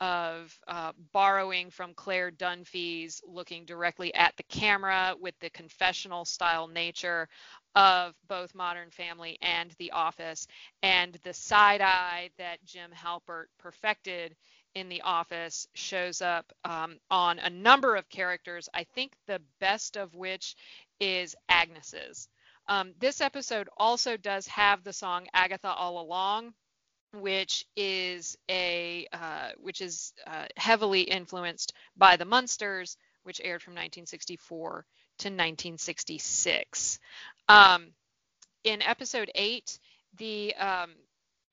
[0.00, 6.68] of uh, borrowing from Claire Dunphy's looking directly at the camera with the confessional style
[6.68, 7.28] nature
[7.74, 10.46] of both Modern Family and The Office,
[10.82, 14.34] and the side eye that Jim Halpert perfected
[14.74, 19.96] in The Office shows up um, on a number of characters, I think the best
[19.96, 20.56] of which
[21.00, 22.28] is Agnes's.
[22.68, 26.54] Um, this episode also does have the song Agatha All Along,
[27.12, 33.72] which is a uh, which is uh, heavily influenced by the Munsters, which aired from
[33.72, 34.86] 1964
[35.18, 36.98] to 1966.
[37.48, 37.88] Um,
[38.64, 39.78] in episode eight,
[40.16, 40.90] the um,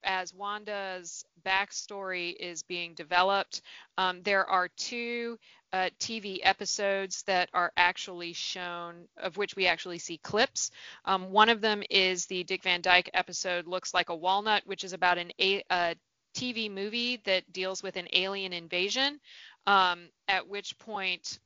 [0.04, 3.62] as Wanda's backstory is being developed,
[3.98, 5.38] um, there are two
[5.74, 10.72] uh, TV episodes that are actually shown, of which we actually see clips.
[11.06, 14.84] Um, one of them is the Dick Van Dyke episode, Looks Like a Walnut, which
[14.84, 15.96] is about an a, a
[16.34, 19.20] TV movie that deals with an alien invasion,
[19.66, 21.40] um, at which point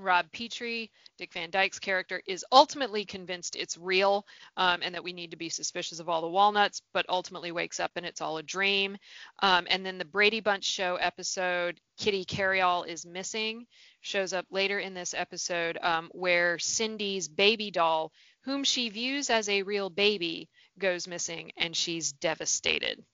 [0.00, 5.12] Rob Petrie, Dick Van Dyke's character, is ultimately convinced it's real um, and that we
[5.12, 8.38] need to be suspicious of all the walnuts, but ultimately wakes up and it's all
[8.38, 8.96] a dream.
[9.42, 13.66] Um, and then the Brady Bunch show episode, Kitty Carryall is missing,
[14.00, 19.48] shows up later in this episode um, where Cindy's baby doll, whom she views as
[19.48, 23.04] a real baby, goes missing and she's devastated.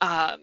[0.00, 0.40] Um,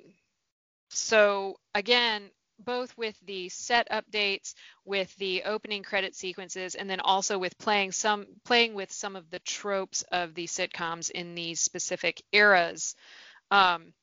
[0.89, 4.53] so again, both with the set updates,
[4.85, 9.29] with the opening credit sequences, and then also with playing some playing with some of
[9.29, 12.95] the tropes of the sitcoms in these specific eras.
[13.51, 13.93] Um,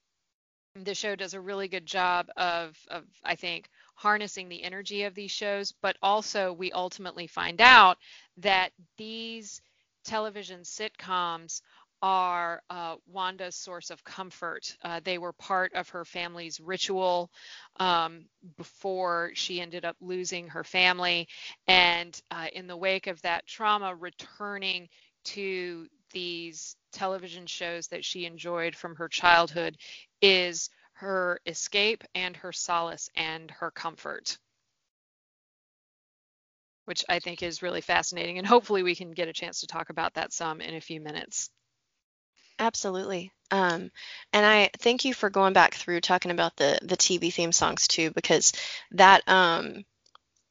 [0.85, 5.15] the show does a really good job of, of, I think, harnessing the energy of
[5.15, 7.97] these shows, but also we ultimately find out
[8.39, 9.63] that these
[10.05, 11.63] television sitcoms
[12.03, 14.77] are uh, Wanda's source of comfort.
[14.83, 17.31] Uh, they were part of her family's ritual
[17.79, 21.29] um, before she ended up losing her family.
[21.67, 24.89] And uh, in the wake of that trauma, returning
[25.25, 29.77] to these television shows that she enjoyed from her childhood
[30.23, 34.39] is her escape and her solace and her comfort.
[36.87, 38.39] Which I think is really fascinating.
[38.39, 41.01] And hopefully, we can get a chance to talk about that some in a few
[41.01, 41.51] minutes.
[42.59, 43.33] Absolutely.
[43.51, 43.91] Um,
[44.33, 47.87] and I thank you for going back through talking about the the TV theme songs
[47.87, 48.53] too, because
[48.93, 49.85] that um,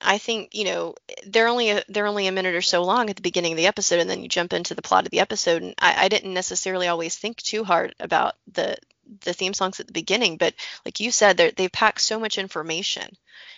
[0.01, 0.95] I think you know
[1.27, 3.67] they're only a, they're only a minute or so long at the beginning of the
[3.67, 5.63] episode, and then you jump into the plot of the episode.
[5.63, 8.77] And I, I didn't necessarily always think too hard about the
[9.21, 10.53] the theme songs at the beginning, but
[10.85, 13.17] like you said, they they pack so much information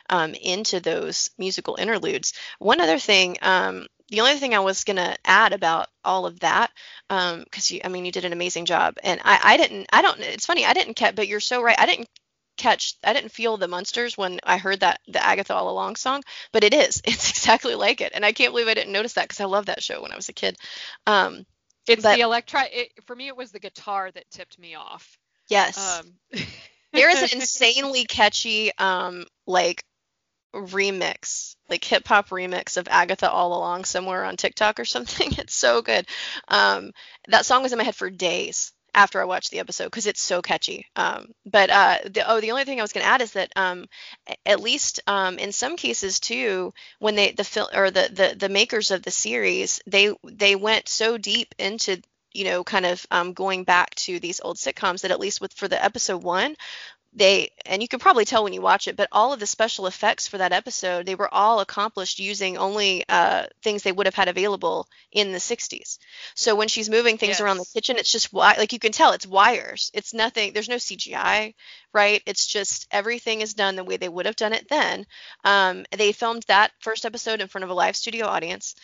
[0.10, 2.34] um, into those musical interludes.
[2.60, 6.72] One other thing, um, the only thing I was gonna add about all of that,
[7.10, 10.02] because um, you, I mean, you did an amazing job, and I, I didn't, I
[10.02, 10.20] don't.
[10.20, 11.80] It's funny, I didn't catch, but you're so right.
[11.80, 12.10] I didn't
[12.58, 16.24] catch, I didn't feel the Munsters when I heard that the Agatha All Along song,
[16.52, 17.02] but it is.
[17.06, 19.68] It's exactly like it, and I can't believe I didn't notice that because I love
[19.68, 20.58] that show when I was a kid.
[21.06, 21.46] Um,
[21.88, 22.62] it's but, the electro.
[22.72, 25.18] It, for me, it was the guitar that tipped me off.
[25.50, 26.00] Yes.
[26.00, 26.14] Um.
[26.94, 29.84] there is an insanely catchy, um, like
[30.54, 35.32] remix, like hip hop remix of Agatha All Along somewhere on TikTok or something.
[35.38, 36.08] It's so good.
[36.48, 36.92] Um,
[37.28, 40.22] that song was in my head for days after I watched the episode because it's
[40.22, 40.88] so catchy.
[40.96, 43.52] Um, but uh, the, oh, the only thing I was going to add is that
[43.56, 43.86] um,
[44.46, 48.50] at least um, in some cases too, when they the film or the, the the
[48.50, 52.02] makers of the series, they they went so deep into
[52.34, 55.54] you know kind of um, going back to these old sitcoms that at least with
[55.54, 56.56] for the episode one
[57.18, 59.88] they and you can probably tell when you watch it but all of the special
[59.88, 64.16] effects for that episode they were all accomplished using only uh, things they would have
[64.16, 65.98] had available in the 60s
[66.36, 69.28] so when she's moving things around the kitchen it's just like you can tell it's
[69.28, 69.92] wires.
[69.94, 71.54] It's nothing there's no cgi
[71.94, 72.22] right?
[72.26, 75.06] It's just everything is done the way they would have done it then.
[75.44, 78.76] Um, they filmed that first episode in front of a live studio audience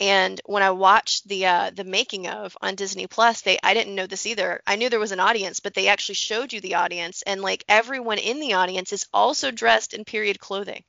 [0.00, 3.94] and when I watched the uh, the making of on Disney Plus, they I didn't
[3.94, 4.60] know this either.
[4.66, 7.64] I knew there was an audience, but they actually showed you the audience, and like
[7.68, 10.84] everyone in the audience is also dressed in period clothing.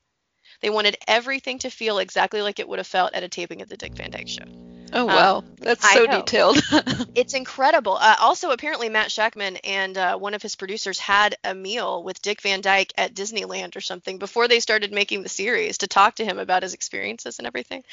[0.62, 3.70] They wanted everything to feel exactly like it would have felt at a taping of
[3.70, 4.69] the Dick Van Dyke Show.
[4.94, 6.62] Oh wow, that's so detailed.
[7.16, 7.98] It's incredible.
[8.00, 12.22] Uh, also, apparently, Matt Shakman and uh, one of his producers had a meal with
[12.22, 16.16] Dick Van Dyke at Disneyland or something before they started making the series to talk
[16.16, 17.84] to him about his experiences and everything.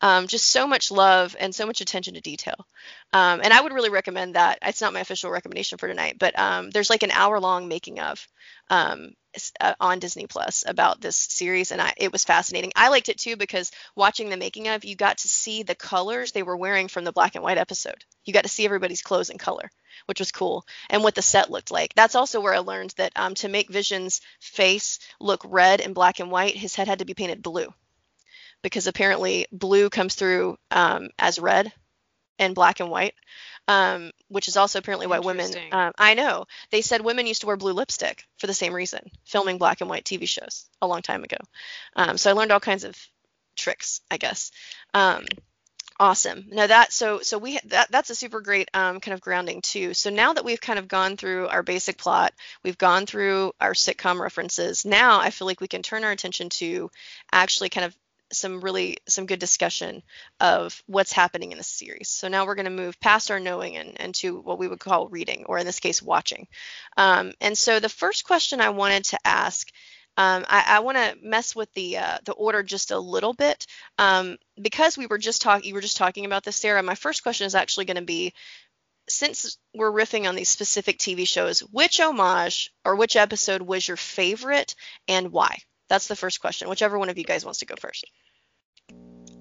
[0.00, 2.66] Um, just so much love and so much attention to detail.
[3.14, 4.58] Um, and I would really recommend that.
[4.62, 8.00] It's not my official recommendation for tonight, but um, there's like an hour long making
[8.00, 8.26] of
[8.70, 9.10] um,
[9.60, 12.72] uh, on Disney Plus about this series, and I, it was fascinating.
[12.74, 16.32] I liked it too because watching the making of, you got to see the colors
[16.32, 18.02] they were wearing from the black and white episode.
[18.24, 19.70] You got to see everybody's clothes in color,
[20.06, 21.94] which was cool, and what the set looked like.
[21.94, 26.18] That's also where I learned that um, to make Vision's face look red and black
[26.18, 27.74] and white, his head had to be painted blue,
[28.62, 31.72] because apparently blue comes through um, as red
[32.38, 33.14] and black and white.
[33.68, 35.52] Um, which is also apparently why women.
[35.70, 39.08] Um, I know they said women used to wear blue lipstick for the same reason,
[39.24, 41.36] filming black and white TV shows a long time ago.
[41.94, 42.96] Um, so I learned all kinds of
[43.56, 44.50] tricks, I guess.
[44.94, 45.24] Um,
[46.00, 46.46] awesome.
[46.50, 49.94] Now that so so we that that's a super great um, kind of grounding too.
[49.94, 52.32] So now that we've kind of gone through our basic plot,
[52.64, 54.84] we've gone through our sitcom references.
[54.84, 56.90] Now I feel like we can turn our attention to
[57.30, 57.96] actually kind of
[58.32, 60.02] some really some good discussion
[60.40, 62.08] of what's happening in the series.
[62.08, 64.80] So now we're going to move past our knowing and, and to what we would
[64.80, 66.46] call reading, or in this case, watching.
[66.96, 69.68] Um, and so the first question I wanted to ask,
[70.16, 73.66] um, I, I want to mess with the uh, the order just a little bit
[73.98, 75.68] um, because we were just talking.
[75.68, 76.82] You were just talking about this, Sarah.
[76.82, 78.32] My first question is actually going to be.
[79.08, 83.96] Since we're riffing on these specific TV shows, which homage or which episode was your
[83.96, 84.74] favorite
[85.08, 85.58] and why?
[85.92, 86.70] That's the first question.
[86.70, 88.06] Whichever one of you guys wants to go first.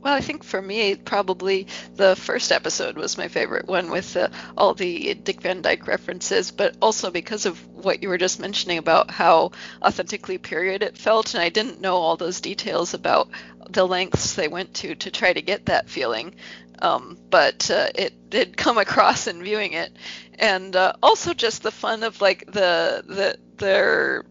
[0.02, 4.28] Well, I think for me, probably the first episode was my favorite one with uh,
[4.58, 8.80] all the Dick Van Dyke references, but also because of what you were just mentioning
[8.80, 11.36] about how authentically period it felt.
[11.36, 13.30] And I didn't know all those details about
[13.70, 16.36] the lengths they went to to try to get that feeling.
[16.82, 19.96] Um, but uh, it did come across in viewing it.
[20.38, 24.26] And uh, also just the fun of like the, the, their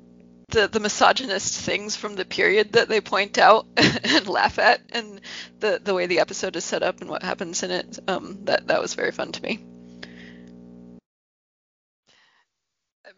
[0.50, 5.20] the, the misogynist things from the period that they point out and laugh at and
[5.60, 8.66] the, the way the episode is set up and what happens in it um, that
[8.68, 9.60] that was very fun to me.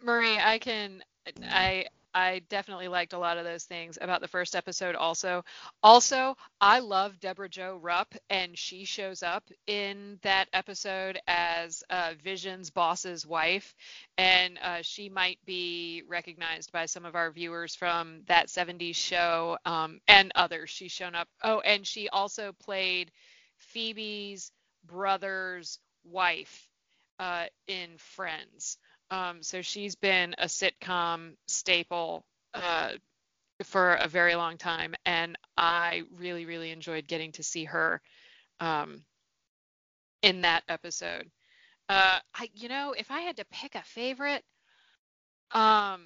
[0.02, 1.02] Marie, I can
[1.44, 5.44] I I definitely liked a lot of those things about the first episode also.
[5.82, 12.14] Also, I love Debra Jo Rupp and she shows up in that episode as uh,
[12.22, 13.74] Vision's boss's wife
[14.18, 19.58] and uh, she might be recognized by some of our viewers from that 70s show
[19.64, 20.70] um, and others.
[20.70, 21.28] She's shown up.
[21.42, 23.10] Oh, and she also played
[23.58, 24.52] Phoebe's
[24.86, 26.68] brother's wife
[27.18, 28.78] uh, in Friends.
[29.12, 32.92] Um, so she's been a sitcom staple uh,
[33.62, 38.00] for a very long time, and I really, really enjoyed getting to see her
[38.58, 39.04] um,
[40.22, 41.30] in that episode.
[41.90, 44.42] Uh, I, you know, if I had to pick a favorite,
[45.50, 46.00] um,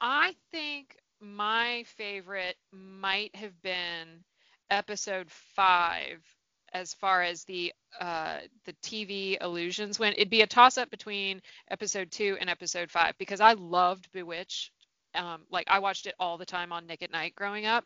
[0.00, 4.24] I think my favorite might have been
[4.70, 6.24] episode five
[6.72, 10.16] as far as the uh, the TV illusions went.
[10.16, 11.40] It'd be a toss up between
[11.70, 14.72] episode two and episode five because I loved Bewitched.
[15.14, 17.84] Um, like I watched it all the time on Nick at Night growing up,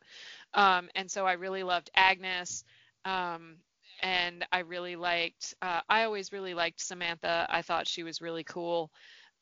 [0.52, 2.64] um, and so I really loved Agnes.
[3.04, 3.56] Um,
[4.02, 5.54] and I really liked.
[5.62, 7.46] Uh, I always really liked Samantha.
[7.48, 8.90] I thought she was really cool.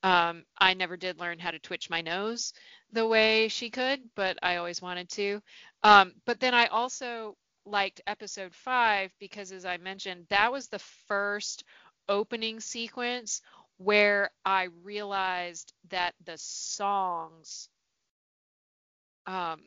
[0.02, 2.52] Um, I never did learn how to twitch my nose
[2.92, 5.40] the way she could, but I always wanted to.
[5.82, 10.78] Um, but then I also liked episode five because, as I mentioned, that was the
[10.78, 11.64] first
[12.08, 13.42] opening sequence
[13.78, 17.68] where I realized that the songs
[19.26, 19.62] um,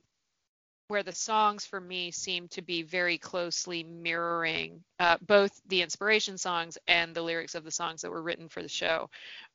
[0.87, 6.37] where the songs for me seem to be very closely mirroring uh, both the inspiration
[6.37, 9.09] songs and the lyrics of the songs that were written for the show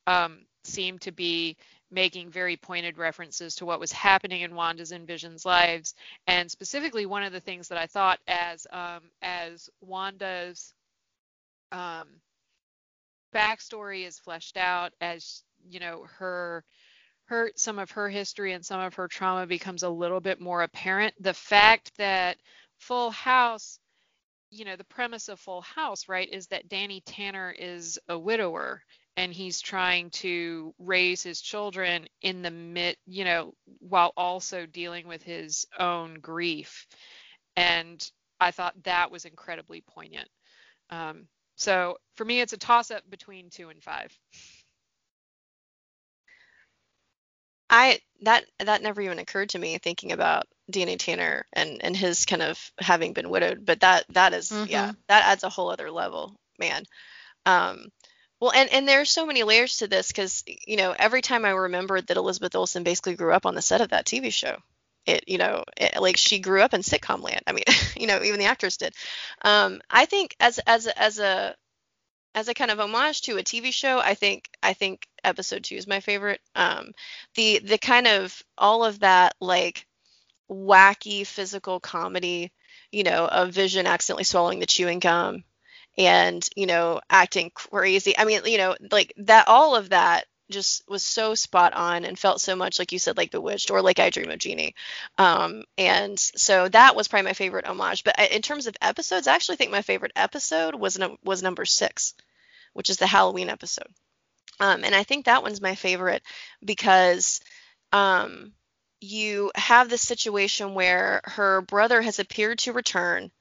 [0.07, 1.55] um, seem to be
[1.91, 5.95] making very pointed references to what was happening in Wanda's and Vision's lives,
[6.27, 10.73] and specifically one of the things that I thought as um, as Wanda's
[11.71, 12.07] um,
[13.35, 16.63] backstory is fleshed out, as you know her
[17.25, 20.63] her some of her history and some of her trauma becomes a little bit more
[20.63, 21.15] apparent.
[21.21, 22.37] The fact that
[22.79, 23.77] Full House
[24.51, 28.83] you know the premise of full house right is that danny tanner is a widower
[29.17, 35.07] and he's trying to raise his children in the mid you know while also dealing
[35.07, 36.87] with his own grief.
[37.55, 38.03] And
[38.39, 40.29] i thought that was incredibly poignant.
[40.89, 44.17] Um, so for me it's a toss up between two and five.
[47.71, 52.25] I that that never even occurred to me thinking about Danny Tanner and and his
[52.25, 55.89] kind of having been widowed, but that that is, yeah, that adds a whole other
[55.89, 56.83] level, man.
[57.45, 57.87] Um,
[58.41, 61.45] well, and and there are so many layers to this because you know every time
[61.45, 64.57] I remembered that Elizabeth Olsen basically grew up on the set of that TV show,
[65.05, 67.43] it you know it, like she grew up in sitcom land.
[67.45, 67.65] I mean,
[67.95, 68.95] you know even the actress did.
[69.43, 71.55] Um, I think as as as a
[72.33, 75.75] as a kind of homage to a TV show, I think I think episode two
[75.75, 76.41] is my favorite.
[76.55, 76.93] Um,
[77.35, 79.85] the the kind of all of that like
[80.49, 82.51] wacky physical comedy,
[82.91, 85.43] you know, of Vision accidentally swallowing the chewing gum
[85.97, 88.17] and you know acting crazy.
[88.17, 92.19] I mean, you know, like that all of that just was so spot on and
[92.19, 94.75] felt so much like you said like bewitched or like i dream of jeannie.
[95.17, 98.03] Um, and so that was probably my favorite homage.
[98.03, 101.65] But in terms of episodes i actually think my favorite episode was no, was number
[101.65, 102.13] six
[102.73, 103.87] which is the halloween episode.
[104.59, 106.21] Um, and i think that one's my favorite
[106.63, 107.39] because
[107.93, 108.53] um,
[108.99, 113.31] you have this situation where her brother has appeared to return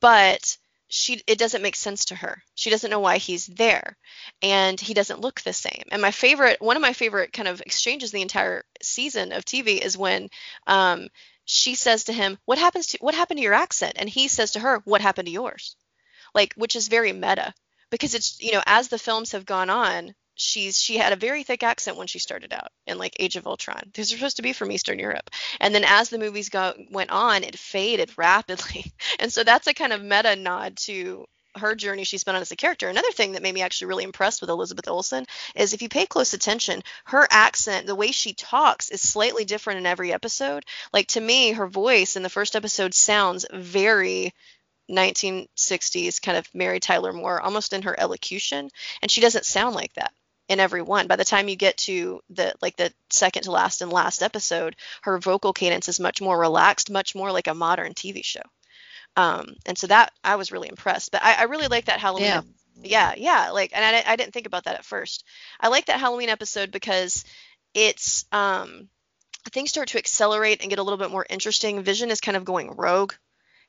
[0.00, 0.56] but
[0.92, 2.42] she it doesn't make sense to her.
[2.54, 3.96] She doesn't know why he's there
[4.42, 5.84] and he doesn't look the same.
[5.90, 9.78] And my favorite one of my favorite kind of exchanges the entire season of TV
[9.78, 10.28] is when
[10.66, 11.08] um,
[11.46, 14.50] she says to him, "What happens to what happened to your accent?" and he says
[14.52, 15.76] to her, "What happened to yours?"
[16.34, 17.54] Like which is very meta
[17.90, 21.42] because it's you know as the films have gone on she's she had a very
[21.42, 23.90] thick accent when she started out in like Age of Ultron.
[23.94, 25.30] These are supposed to be from Eastern Europe,
[25.60, 29.74] and then as the movies go went on, it faded rapidly, and so that's a
[29.74, 31.26] kind of meta nod to
[31.56, 32.88] her journey she's been on as a character.
[32.88, 36.06] Another thing that made me actually really impressed with Elizabeth Olsen is if you pay
[36.06, 40.64] close attention, her accent, the way she talks, is slightly different in every episode.
[40.92, 44.32] Like to me, her voice in the first episode sounds very
[44.90, 48.68] 1960s kind of Mary Tyler Moore, almost in her elocution,
[49.00, 50.12] and she doesn't sound like that
[50.52, 51.06] in every one.
[51.06, 54.76] By the time you get to the like the second to last and last episode,
[55.02, 58.42] her vocal cadence is much more relaxed, much more like a modern TV show.
[59.16, 61.10] Um, and so that I was really impressed.
[61.10, 62.26] But I, I really like that Halloween.
[62.26, 62.42] Yeah.
[62.82, 63.50] yeah, yeah.
[63.50, 65.24] Like, and I, I didn't think about that at first.
[65.58, 67.24] I like that Halloween episode because
[67.74, 68.88] it's um,
[69.50, 71.82] things start to accelerate and get a little bit more interesting.
[71.82, 73.14] Vision is kind of going rogue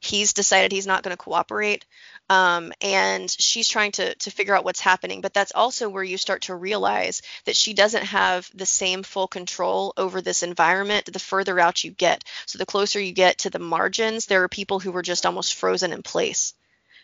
[0.05, 1.85] he's decided he's not going to cooperate
[2.29, 5.21] um, and she's trying to to figure out what's happening.
[5.21, 9.27] But that's also where you start to realize that she doesn't have the same full
[9.27, 12.23] control over this environment the further out you get.
[12.45, 15.55] So the closer you get to the margins there are people who were just almost
[15.55, 16.53] frozen in place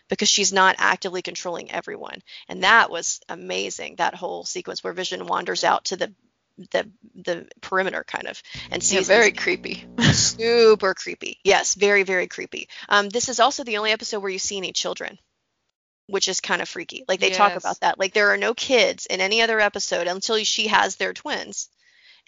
[0.08, 2.20] because she's not actively controlling everyone.
[2.48, 6.12] And that was amazing that whole sequence where vision wanders out to the
[6.70, 9.84] the the perimeter kind of and Yeah, very creepy.
[10.12, 11.38] super creepy.
[11.44, 12.68] Yes, very very creepy.
[12.88, 15.18] Um, this is also the only episode where you see any children,
[16.06, 17.04] which is kind of freaky.
[17.08, 17.98] Like they talk about that.
[17.98, 21.68] Like there are no kids in any other episode until she has their twins.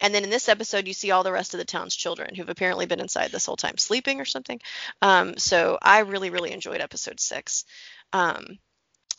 [0.01, 2.49] And then in this episode, you see all the rest of the town's children who've
[2.49, 4.61] apparently been inside this whole time, sleeping or something.
[5.01, 7.64] Um, so I really, really enjoyed episode six.
[8.12, 8.59] Um,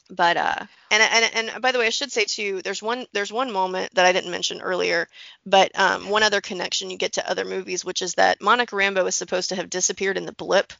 [0.09, 3.31] but uh, and, and and by the way, I should say too, there's one there's
[3.31, 5.07] one moment that I didn't mention earlier,
[5.45, 9.07] but um, one other connection you get to other movies, which is that Monica Rambeau
[9.07, 10.73] is supposed to have disappeared in the blip,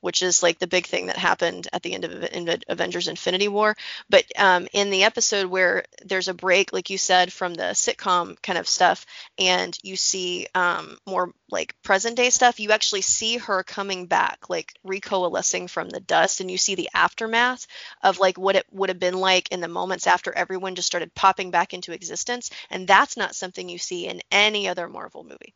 [0.00, 3.48] which is like the big thing that happened at the end of Aven- Avengers Infinity
[3.48, 3.76] War.
[4.08, 8.40] But um, in the episode where there's a break, like you said, from the sitcom
[8.42, 9.06] kind of stuff,
[9.38, 14.48] and you see um, more like present day stuff, you actually see her coming back,
[14.48, 17.66] like recoalescing from the dust, and you see the aftermath
[18.02, 21.14] of like what it would have been like in the moments after everyone just started
[21.14, 22.50] popping back into existence.
[22.70, 25.54] And that's not something you see in any other Marvel movie.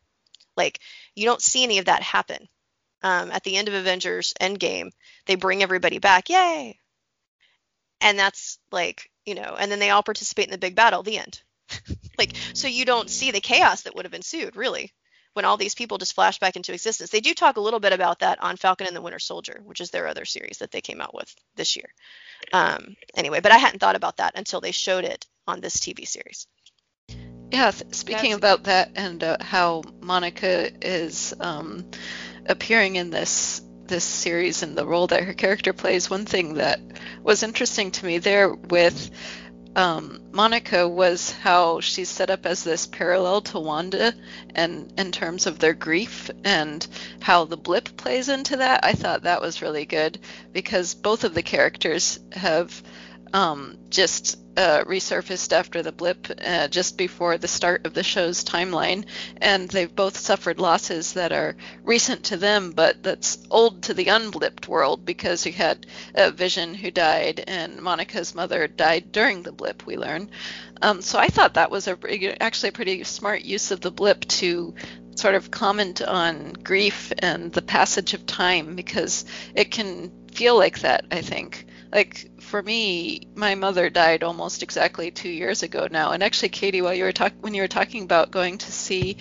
[0.57, 0.81] Like
[1.15, 2.49] you don't see any of that happen.
[3.05, 4.91] Um, at the end of Avengers Endgame,
[5.27, 6.79] they bring everybody back, yay!
[8.01, 11.19] And that's like, you know, and then they all participate in the big battle, the
[11.19, 11.43] end.
[12.19, 14.91] like, so you don't see the chaos that would have ensued, really,
[15.35, 17.11] when all these people just flash back into existence.
[17.11, 19.83] They do talk a little bit about that on Falcon and the Winter Soldier, which
[19.83, 21.93] is their other series that they came out with this year.
[22.55, 26.09] Um, anyway, but I hadn't thought about that until they showed it on this TV
[26.09, 26.47] series.
[27.51, 31.91] Yeah, th- speaking That's- about that and uh, how Monica is um,
[32.47, 36.81] appearing in this this series and the role that her character plays, one thing that
[37.23, 39.11] was interesting to me there with
[39.77, 44.15] um, Monica was how she's set up as this parallel to Wanda,
[44.55, 46.87] and in terms of their grief and
[47.21, 48.85] how the blip plays into that.
[48.85, 50.19] I thought that was really good
[50.53, 52.83] because both of the characters have
[53.33, 58.45] um, just uh, resurfaced after the blip uh, just before the start of the show's
[58.45, 59.05] timeline,
[59.39, 64.09] and they've both suffered losses that are recent to them, but that's old to the
[64.09, 69.53] unblipped world because you had uh, Vision who died, and Monica's mother died during the
[69.53, 69.87] blip.
[69.87, 70.31] We learn.
[70.83, 74.25] Um, so I thought that was a actually a pretty smart use of the blip
[74.27, 74.75] to
[75.15, 80.81] sort of comment on grief and the passage of time because it can feel like
[80.81, 81.05] that.
[81.11, 86.11] I think like for me, my mother died almost exactly two years ago now.
[86.11, 89.17] And actually, Katie, while you were talking, when you were talking about going to see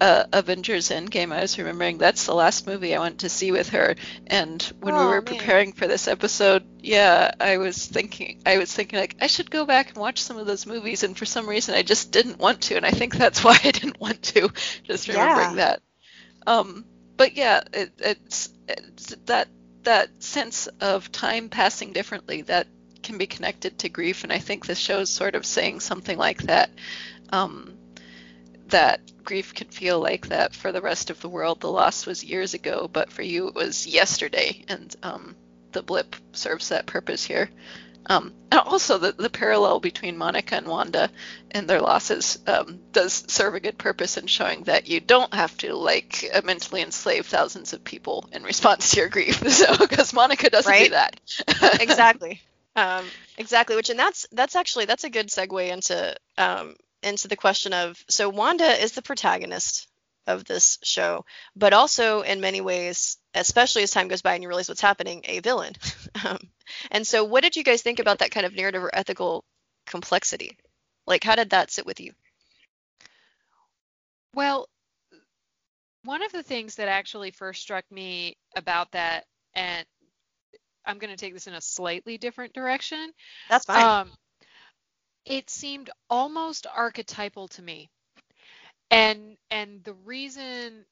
[0.00, 3.70] uh, Avengers Endgame, I was remembering that's the last movie I went to see with
[3.70, 3.94] her.
[4.26, 5.24] And when we Oh, were man.
[5.24, 9.66] preparing for this episode, yeah, I was thinking, I was thinking like I should go
[9.66, 11.02] back and watch some of those movies.
[11.02, 12.76] And for some reason, I just didn't want to.
[12.76, 14.50] And I think that's why I didn't want to.
[14.84, 15.56] Just remembering Yeah.
[15.56, 15.82] that.
[16.46, 16.84] Um,
[17.16, 19.48] but yeah, it, it's, it's that
[19.82, 22.68] that sense of time passing differently that
[23.02, 26.18] can be connected to grief and i think this show is sort of saying something
[26.18, 26.70] like that
[27.30, 27.78] um,
[28.66, 32.24] that grief can feel like that for the rest of the world the loss was
[32.24, 35.36] years ago but for you it was yesterday and um,
[35.76, 37.50] the blip serves that purpose here.
[38.06, 41.10] Um, and also the, the parallel between monica and wanda
[41.50, 45.54] and their losses um, does serve a good purpose in showing that you don't have
[45.58, 49.42] to like uh, mentally enslave thousands of people in response to your grief.
[49.56, 51.20] So because monica doesn't do that.
[51.80, 52.40] Exactly.
[52.74, 53.04] Um,
[53.36, 57.74] exactly which and that's that's actually that's a good segue into um, into the question
[57.74, 59.88] of so wanda is the protagonist
[60.26, 61.24] of this show.
[61.54, 65.22] But also in many ways especially as time goes by and you realize what's happening
[65.24, 65.74] a villain.
[66.24, 66.38] Um,
[66.90, 69.44] and so what did you guys think about that kind of narrative or ethical
[69.86, 70.56] complexity?
[71.06, 72.12] Like how did that sit with you?
[74.34, 74.66] Well,
[76.04, 79.84] one of the things that actually first struck me about that, and
[80.86, 83.12] I'm going to take this in a slightly different direction.
[83.50, 83.82] that's fine.
[83.84, 84.10] Um,
[85.26, 87.90] it seemed almost archetypal to me,
[88.90, 90.86] and and the reason,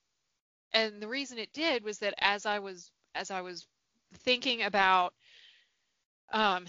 [0.74, 3.66] and the reason it did was that as I was as I was
[4.20, 5.14] thinking about,
[6.32, 6.66] um,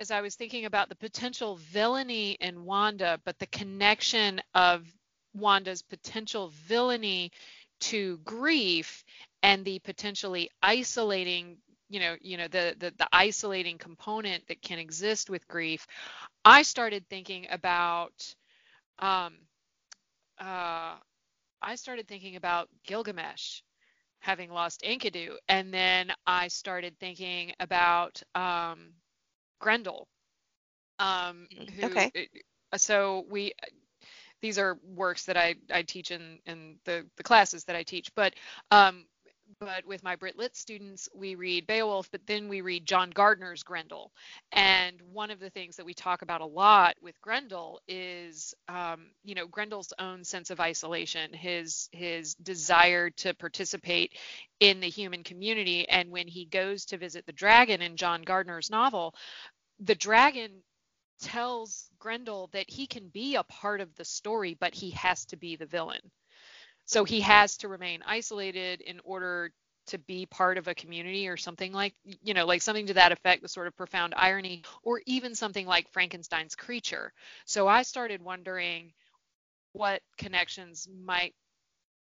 [0.00, 4.86] as I was thinking about the potential villainy in Wanda, but the connection of
[5.34, 7.32] Wanda's potential villainy
[7.80, 9.04] to grief
[9.42, 11.58] and the potentially isolating
[11.90, 15.86] you know you know the, the the isolating component that can exist with grief
[16.44, 18.12] i started thinking about
[19.00, 19.34] um
[20.40, 20.94] uh
[21.62, 23.60] i started thinking about gilgamesh
[24.20, 28.92] having lost enkidu and then i started thinking about um
[29.60, 30.08] grendel
[30.98, 32.28] um who, okay.
[32.76, 33.52] so we
[34.44, 38.14] these are works that I, I teach in, in the, the classes that I teach.
[38.14, 38.34] But
[38.70, 39.06] um,
[39.60, 43.62] but with my Brit Lit students, we read Beowulf, but then we read John Gardner's
[43.62, 44.12] Grendel.
[44.52, 49.06] And one of the things that we talk about a lot with Grendel is, um,
[49.24, 54.12] you know, Grendel's own sense of isolation, his his desire to participate
[54.60, 55.88] in the human community.
[55.88, 59.14] And when he goes to visit the dragon in John Gardner's novel,
[59.80, 60.62] the dragon
[61.20, 65.36] tells Grendel that he can be a part of the story, but he has to
[65.36, 66.00] be the villain.
[66.86, 69.52] So he has to remain isolated in order
[69.86, 73.12] to be part of a community or something like, you know, like something to that
[73.12, 77.12] effect, the sort of profound irony, or even something like Frankenstein's creature.
[77.44, 78.92] So I started wondering
[79.72, 81.34] what connections might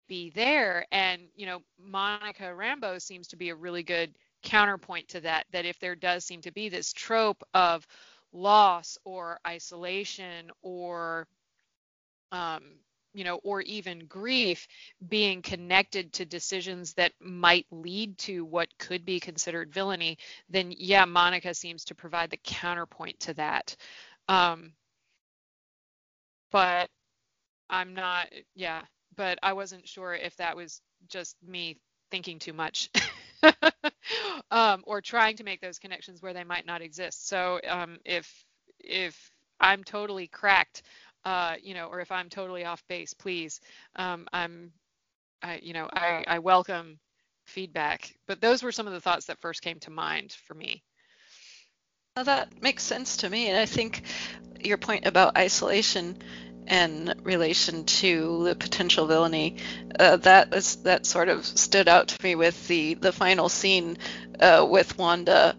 [0.08, 0.86] be there.
[0.92, 5.66] And, you know, Monica Rambeau seems to be a really good counterpoint to that, that
[5.66, 7.86] if there does seem to be this trope of
[8.32, 11.26] loss or isolation or
[12.32, 12.62] um,
[13.14, 14.68] you know or even grief
[15.08, 20.18] being connected to decisions that might lead to what could be considered villainy
[20.50, 23.76] then yeah monica seems to provide the counterpoint to that
[24.28, 24.72] um,
[26.52, 26.88] but
[27.70, 28.82] i'm not yeah
[29.16, 31.78] but i wasn't sure if that was just me
[32.10, 32.90] thinking too much
[34.50, 37.28] um, or trying to make those connections where they might not exist.
[37.28, 38.44] So um, if
[38.80, 39.30] if
[39.60, 40.82] I'm totally cracked,
[41.24, 43.60] uh, you know, or if I'm totally off base, please,
[43.96, 44.72] um, I'm
[45.42, 46.98] I you know I I welcome
[47.46, 50.82] feedback, but those were some of the thoughts that first came to mind for me.
[52.16, 54.02] Well, that makes sense to me, and I think
[54.60, 56.18] your point about isolation
[56.66, 59.56] in relation to the potential villainy
[59.98, 63.96] uh, that is that sort of stood out to me with the the final scene
[64.38, 65.56] uh, with Wanda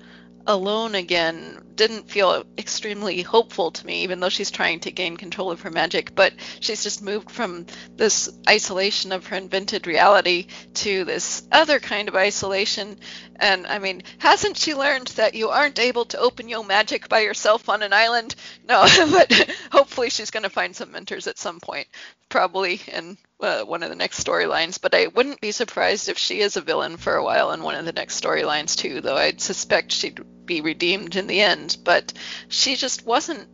[0.47, 5.51] alone again didn't feel extremely hopeful to me, even though she's trying to gain control
[5.51, 6.13] of her magic.
[6.13, 7.65] But she's just moved from
[7.95, 12.99] this isolation of her invented reality to this other kind of isolation.
[13.37, 17.21] And I mean, hasn't she learned that you aren't able to open your magic by
[17.21, 18.35] yourself on an island?
[18.67, 19.33] No, but
[19.71, 21.87] hopefully she's going to find some mentors at some point,
[22.29, 24.79] probably in uh, one of the next storylines.
[24.79, 27.75] But I wouldn't be surprised if she is a villain for a while in one
[27.75, 31.77] of the next storylines too, though I'd suspect she'd be redeemed in the end.
[31.83, 32.13] But
[32.47, 33.47] she just wasn't.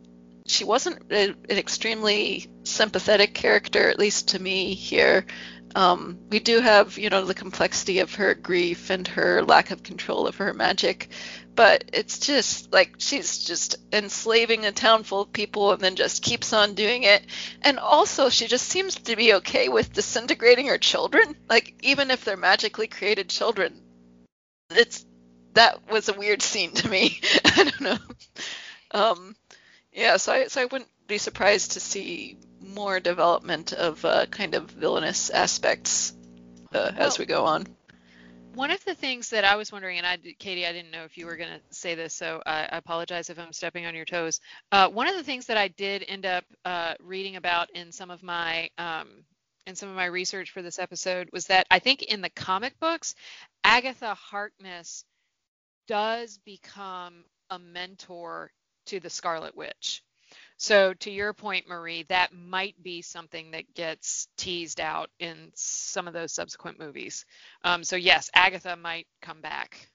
[0.46, 5.26] She wasn't a, an extremely sympathetic character, at least to me here.
[5.78, 9.84] Um, we do have, you know, the complexity of her grief and her lack of
[9.84, 11.08] control of her magic,
[11.54, 16.24] but it's just like she's just enslaving a town full of people and then just
[16.24, 17.24] keeps on doing it.
[17.62, 22.24] And also, she just seems to be okay with disintegrating her children, like even if
[22.24, 23.80] they're magically created children.
[24.70, 25.06] It's
[25.52, 27.20] that was a weird scene to me.
[27.44, 27.98] I don't know.
[28.90, 29.36] Um,
[29.92, 34.54] yeah, so I so I wouldn't be surprised to see more development of uh, kind
[34.54, 36.14] of villainous aspects
[36.74, 37.66] uh, as we go on.
[38.54, 41.16] One of the things that I was wondering, and I, Katie, I didn't know if
[41.16, 44.04] you were going to say this, so I, I apologize if I'm stepping on your
[44.04, 44.40] toes.
[44.72, 48.10] Uh, one of the things that I did end up uh, reading about in some
[48.10, 49.08] of my um,
[49.68, 52.80] in some of my research for this episode was that I think in the comic
[52.80, 53.14] books,
[53.62, 55.04] Agatha Harkness
[55.86, 58.50] does become a mentor
[58.86, 60.02] to the Scarlet Witch.
[60.58, 66.08] So to your point, Marie, that might be something that gets teased out in some
[66.08, 67.26] of those subsequent movies.
[67.64, 69.88] Um, so yes, Agatha might come back.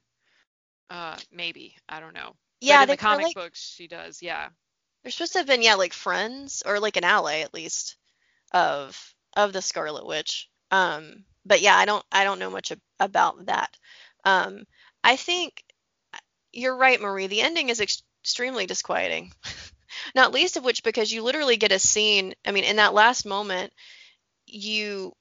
[0.90, 2.36] Uh, maybe I don't know.
[2.62, 4.22] Yeah, but in the comic like books, she does.
[4.22, 4.50] Yeah.
[5.04, 7.98] they're supposed to have been yeah like friends or like an ally at least
[8.54, 10.50] of of the Scarlet Witch.
[10.72, 13.76] Um, but yeah, I don't I don't know much ab- about that.
[14.26, 14.66] Um,
[15.04, 15.64] I think
[16.54, 17.28] you're right, Marie.
[17.28, 19.34] The ending is ex- extremely disquieting.
[20.16, 22.34] Not least of which because you literally get a scene.
[22.46, 23.74] I mean, in that last moment,
[24.46, 25.14] you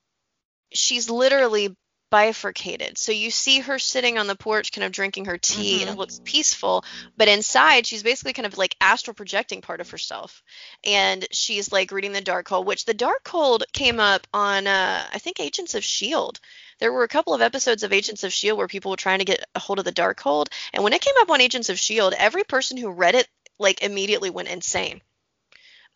[0.73, 1.77] she's literally
[2.13, 2.99] bifurcated.
[2.99, 5.97] So you see her sitting on the porch, kind of drinking her tea, and it
[5.97, 6.85] looks peaceful.
[7.17, 10.43] But inside, she's basically kind of like astral projecting part of herself,
[10.85, 15.03] and she's like reading the dark Darkhold, which the dark Darkhold came up on, uh,
[15.11, 16.39] I think, Agents of Shield.
[16.81, 19.25] There were a couple of episodes of Agents of Shield where people were trying to
[19.25, 22.15] get a hold of the Darkhold, and when it came up on Agents of Shield,
[22.19, 23.27] every person who read it
[23.59, 25.01] like immediately went insane,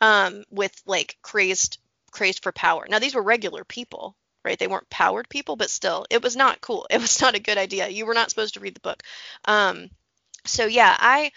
[0.00, 1.78] um, with like crazed
[2.10, 2.86] crazed for power.
[2.88, 4.58] Now these were regular people, right?
[4.58, 6.86] They weren't powered people, but still, it was not cool.
[6.90, 7.88] It was not a good idea.
[7.88, 9.02] You were not supposed to read the book.
[9.44, 9.90] Um,
[10.44, 11.32] so yeah, I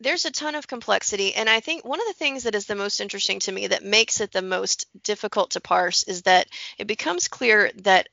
[0.00, 2.74] there's a ton of complexity, and I think one of the things that is the
[2.74, 6.48] most interesting to me that makes it the most difficult to parse is that
[6.78, 8.08] it becomes clear that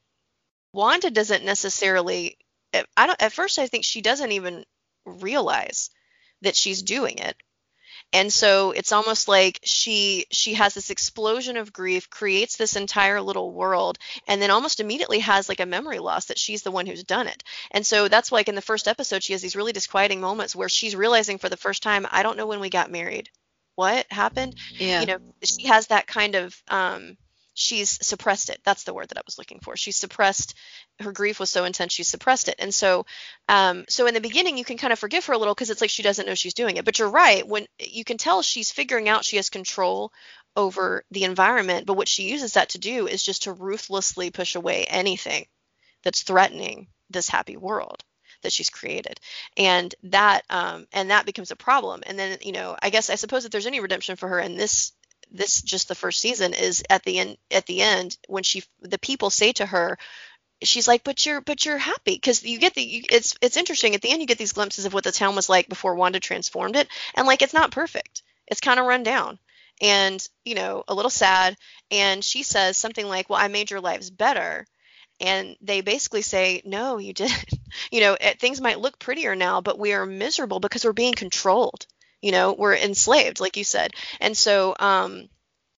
[0.73, 2.37] Wanda doesn't necessarily.
[2.95, 3.21] I don't.
[3.21, 4.63] At first, I think she doesn't even
[5.05, 5.89] realize
[6.41, 7.35] that she's doing it
[8.13, 13.21] and so it's almost like she she has this explosion of grief creates this entire
[13.21, 13.97] little world
[14.27, 17.27] and then almost immediately has like a memory loss that she's the one who's done
[17.27, 17.43] it.
[17.71, 20.69] And so that's like in the first episode she has these really disquieting moments where
[20.69, 23.29] she's realizing for the first time i don't know when we got married.
[23.75, 24.55] What happened?
[24.77, 25.01] Yeah.
[25.01, 27.17] you know she has that kind of um
[27.53, 28.59] she's suppressed it.
[28.63, 29.75] That's the word that i was looking for.
[29.75, 30.55] She's suppressed
[30.99, 32.55] her grief was so intense she suppressed it.
[32.59, 33.05] And so
[33.49, 35.81] um so in the beginning you can kind of forgive her a little because it's
[35.81, 36.85] like she doesn't know she's doing it.
[36.85, 40.11] But you're right when you can tell she's figuring out she has control
[40.57, 44.55] over the environment but what she uses that to do is just to ruthlessly push
[44.55, 45.45] away anything
[46.03, 48.03] that's threatening this happy world
[48.41, 49.19] that she's created.
[49.57, 52.03] And that um and that becomes a problem.
[52.05, 54.55] And then you know i guess i suppose if there's any redemption for her in
[54.55, 54.93] this
[55.31, 58.99] this just the first season is at the end at the end when she the
[58.99, 59.97] people say to her
[60.63, 63.95] she's like but you're but you're happy because you get the you, it's it's interesting
[63.95, 66.19] at the end you get these glimpses of what the town was like before wanda
[66.19, 68.23] transformed it and like it's not perfect.
[68.47, 69.39] It's kind of run down
[69.81, 71.57] and you know a little sad
[71.89, 74.65] and she says something like well i made your lives better
[75.19, 77.45] and they basically say no you didn't.
[77.89, 81.13] You know it, things might look prettier now but we are miserable because we're being
[81.13, 81.85] controlled
[82.21, 85.27] you know we're enslaved like you said and so um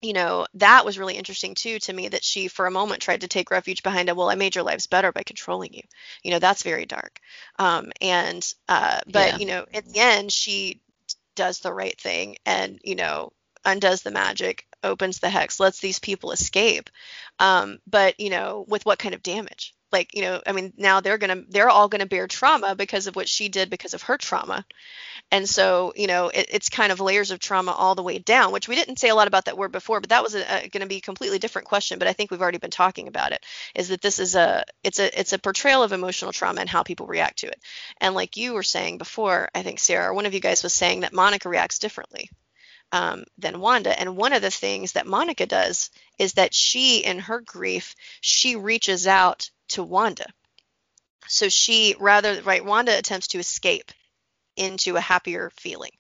[0.01, 3.21] you know that was really interesting too to me that she for a moment tried
[3.21, 5.83] to take refuge behind a well i made your lives better by controlling you
[6.23, 7.21] you know that's very dark
[7.59, 9.39] um and uh but Yeah.
[9.39, 10.81] you know at the end she
[11.35, 13.33] does the right thing and you know
[13.65, 16.91] undoes the magic, opens the hex, lets these people escape.
[17.39, 19.73] Um, but you know, with what kind of damage?
[19.93, 23.17] Like, you know, I mean, now they're gonna they're all gonna bear trauma because of
[23.17, 24.65] what she did because of her trauma.
[25.31, 28.53] And so, you know, it, it's kind of layers of trauma all the way down,
[28.53, 30.87] which we didn't say a lot about that word before, but that was going to
[30.87, 31.99] be a completely different question.
[31.99, 33.45] But I think we've already been talking about it.
[33.75, 36.83] Is that this is a it's a it's a portrayal of emotional trauma and how
[36.83, 37.61] people react to it.
[38.01, 41.01] And like you were saying before, I think Sarah, one of you guys was saying
[41.01, 42.31] that Monica reacts differently
[42.93, 43.99] um, than Wanda.
[43.99, 48.57] And one of the things that Monica does is that she, in her grief, she
[48.57, 50.27] reaches out to Wanda.
[51.29, 53.93] So she rather right, Wanda attempts to escape
[54.57, 55.93] into a happier feeling.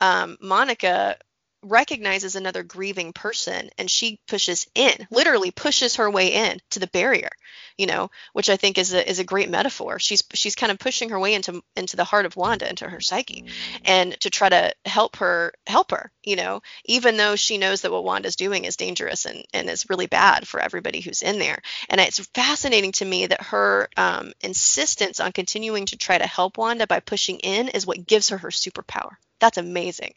[0.00, 1.16] Um, Monica
[1.62, 6.86] recognizes another grieving person and she pushes in literally pushes her way in to the
[6.88, 7.30] barrier
[7.76, 9.98] you know which i think is a is a great metaphor.
[9.98, 13.00] She's she's kind of pushing her way into into the heart of wanda into her
[13.00, 13.44] psyche
[13.84, 17.92] and to try to help her help her you know even though she knows that
[17.92, 21.60] what wanda's doing is dangerous and and is really bad for everybody who's in there.
[21.88, 26.58] And it's fascinating to me that her um, insistence on continuing to try to help
[26.58, 29.10] wanda by pushing in is what gives her her superpower
[29.40, 30.14] that's amazing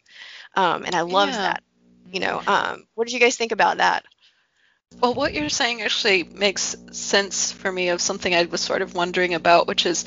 [0.55, 1.41] um, and I loved Yeah.
[1.41, 1.63] that.
[2.11, 4.05] You know, um, what did you guys think about that?
[5.01, 8.93] Well, what you're saying actually makes sense for me of something I was sort of
[8.95, 10.05] wondering about, which is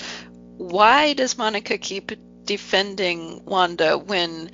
[0.57, 2.12] why does Monica keep
[2.45, 4.51] defending Wanda when,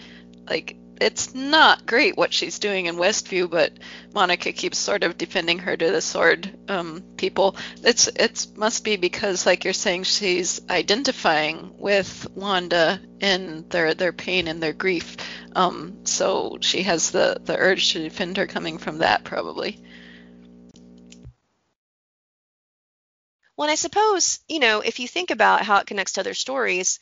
[0.49, 3.73] like, it's not great what she's doing in Westview, but
[4.15, 7.57] Monica keeps sort of defending her to the sword um, people.
[7.83, 14.13] It's it must be because, like you're saying, she's identifying with Wanda in their their
[14.13, 15.17] pain and their grief.
[15.57, 19.83] Um, so she has the the urge to defend her coming from that, probably.
[23.57, 26.99] Well, I suppose, you know, if you think about how it connects to other stories,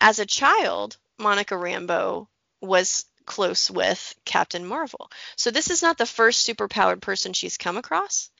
[0.00, 2.26] as a child, Monica Rambeau
[2.60, 5.10] was close with Captain Marvel.
[5.36, 8.30] So this is not the first superpowered person she's come across.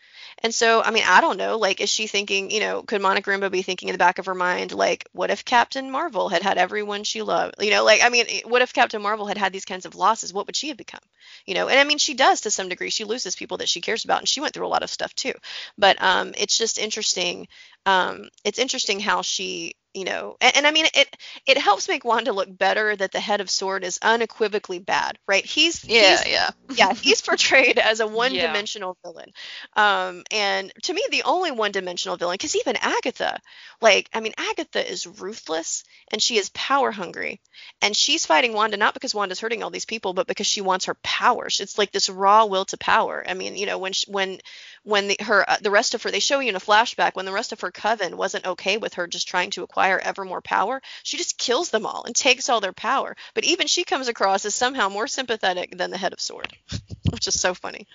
[0.42, 1.58] And so, I mean, I don't know.
[1.58, 4.26] Like, is she thinking, you know, could Monica Rambeau be thinking in the back of
[4.26, 7.56] her mind, like, what if Captain Marvel had had everyone she loved?
[7.60, 10.32] You know, like, I mean, what if Captain Marvel had had these kinds of losses?
[10.32, 11.00] What would she have become?
[11.46, 12.90] You know, and I mean, she does to some degree.
[12.90, 15.14] She loses people that she cares about, and she went through a lot of stuff
[15.14, 15.34] too.
[15.76, 17.48] But um, it's just interesting.
[17.84, 21.16] Um, it's interesting how she, you know, and, and I mean, it
[21.46, 25.44] it helps make Wanda look better that the head of Sword is unequivocally bad, right?
[25.44, 26.50] He's Yeah, he's, yeah.
[26.74, 29.30] yeah, he's portrayed as a one-dimensional villain.
[29.76, 33.38] Um, and to me, the only one-dimensional villain, because even Agatha,
[33.80, 37.40] like, I mean, Agatha is ruthless and she is power hungry,
[37.82, 40.86] and she's fighting Wanda not because Wanda's hurting all these people, but because she wants
[40.86, 41.60] her powers.
[41.60, 43.22] It's like this raw will to power.
[43.26, 44.38] I mean, you know, when she, when
[44.84, 47.24] when the her uh, the rest of her they show you in a flashback when
[47.24, 50.40] the rest of her coven wasn't okay with her just trying to acquire ever more
[50.40, 53.16] power she just kills them all and takes all their power.
[53.34, 56.52] But even she comes across as somehow more sympathetic than the head of sword
[57.10, 57.86] which is so funny.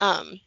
[0.00, 0.40] Um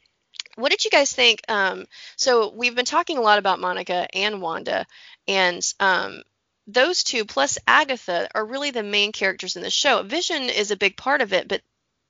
[0.55, 4.41] what did you guys think um so we've been talking a lot about monica and
[4.41, 4.86] wanda
[5.27, 6.21] and um
[6.67, 10.03] those two plus agatha are really the main characters in the show.
[10.03, 11.61] Vision is a big part of it but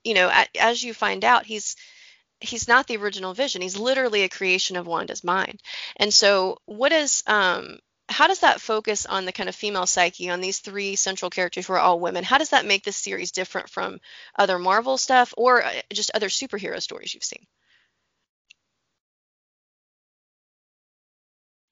[0.04, 1.74] you know as you find out he's
[2.44, 3.62] he's not the original vision.
[3.62, 5.60] He's literally a creation of wanda's mind.
[5.96, 7.78] And so what is um
[8.08, 11.66] how does that focus on the kind of female psyche on these three central characters
[11.66, 12.22] who are all women?
[12.24, 13.98] How does that make this series different from
[14.38, 17.46] other marvel stuff or uh, just other superhero stories you've seen?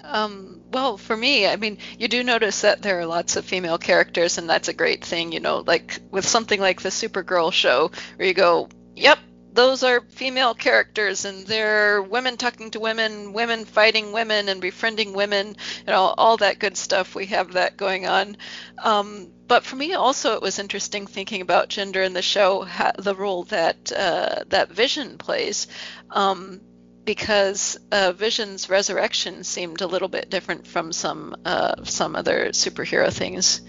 [0.05, 3.79] Um, well, for me, I mean, you do notice that there are lots of female
[3.79, 7.91] characters, and that's a great thing, you know, like with something like the Supergirl show,
[8.17, 9.19] where you go, yep,
[9.53, 15.13] those are female characters, and they're women talking to women, women fighting women, and befriending
[15.13, 17.15] women, you know, all that good stuff.
[17.15, 18.37] We have that going on.
[18.79, 22.67] Um, but for me, also, it was interesting thinking about gender in the show,
[22.99, 25.67] the role that uh, that Vision plays.
[26.11, 26.61] Um,
[27.05, 33.13] because uh, Vision's resurrection seemed a little bit different from some uh, some other superhero
[33.13, 33.61] things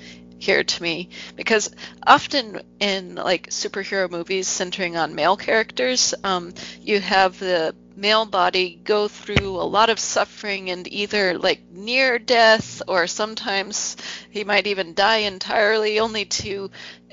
[0.43, 1.09] here to me.
[1.35, 1.71] Because
[2.05, 8.79] often in like superhero movies centering on male characters, um, you have the male body
[8.83, 13.97] go through a lot of suffering and either like near death or sometimes
[14.29, 16.71] he might even die entirely only to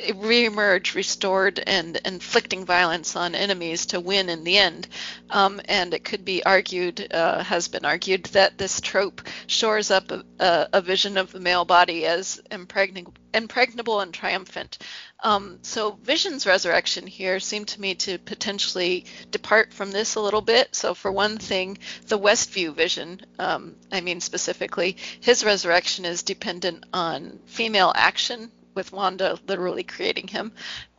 [0.08, 4.88] reemerge restored and inflicting violence on enemies to win in the end.
[5.28, 10.10] Um, and it could be argued uh, has been argued that this trope shores up
[10.10, 10.24] a,
[10.72, 14.78] a, vision of the male body as impregnable, impregnable and triumphant
[15.22, 20.40] um, so Vision's resurrection here seemed to me to potentially depart from this a little
[20.40, 20.74] bit.
[20.74, 26.84] So for one thing, the Westview Vision, um, I mean specifically, his resurrection is dependent
[26.92, 30.52] on female action with Wanda literally creating him.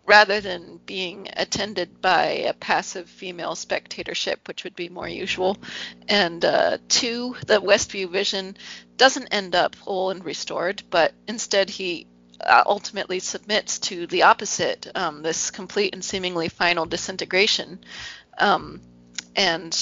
[0.05, 5.57] rather than being attended by a passive female spectatorship, which would be more usual.
[6.07, 8.57] And uh, two, the Westview vision
[8.97, 12.07] doesn't end up whole and restored, but instead he
[12.47, 17.79] ultimately submits to the opposite, um, this complete and seemingly final disintegration.
[18.37, 18.81] Um,
[19.35, 19.73] and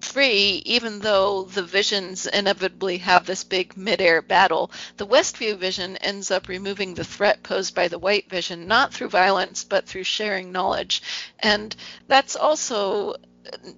[0.00, 6.30] three, even though the visions inevitably have this big midair battle, the Westview vision ends
[6.30, 10.52] up removing the threat posed by the White vision, not through violence, but through sharing
[10.52, 11.02] knowledge.
[11.38, 11.74] And
[12.08, 13.16] that's also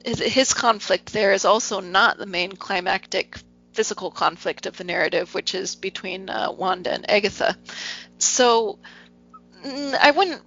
[0.04, 3.38] his conflict there is also not the main climactic
[3.72, 7.56] physical conflict of the narrative, which is between uh, Wanda and Agatha.
[8.18, 8.78] So
[9.64, 10.42] mm, I wouldn't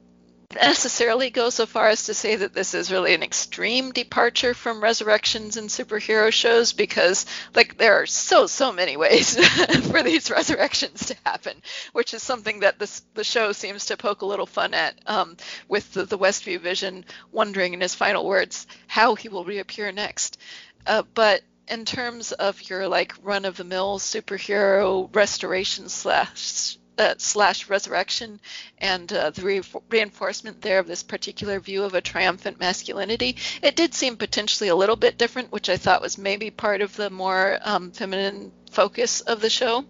[0.55, 4.81] necessarily go so far as to say that this is really an extreme departure from
[4.81, 9.35] resurrections in superhero shows because like there are so so many ways
[9.91, 11.61] for these resurrections to happen
[11.91, 15.35] which is something that this the show seems to poke a little fun at um,
[15.67, 20.37] with the, the westview vision wondering in his final words how he will reappear next.
[20.85, 27.15] Uh, but in terms of your like run of the mill superhero restoration slash uh,
[27.17, 28.39] slash resurrection
[28.77, 33.37] and uh, the re- reinforcement there of this particular view of a triumphant masculinity.
[33.61, 36.95] It did seem potentially a little bit different, which I thought was maybe part of
[36.95, 39.85] the more um, feminine focus of the show.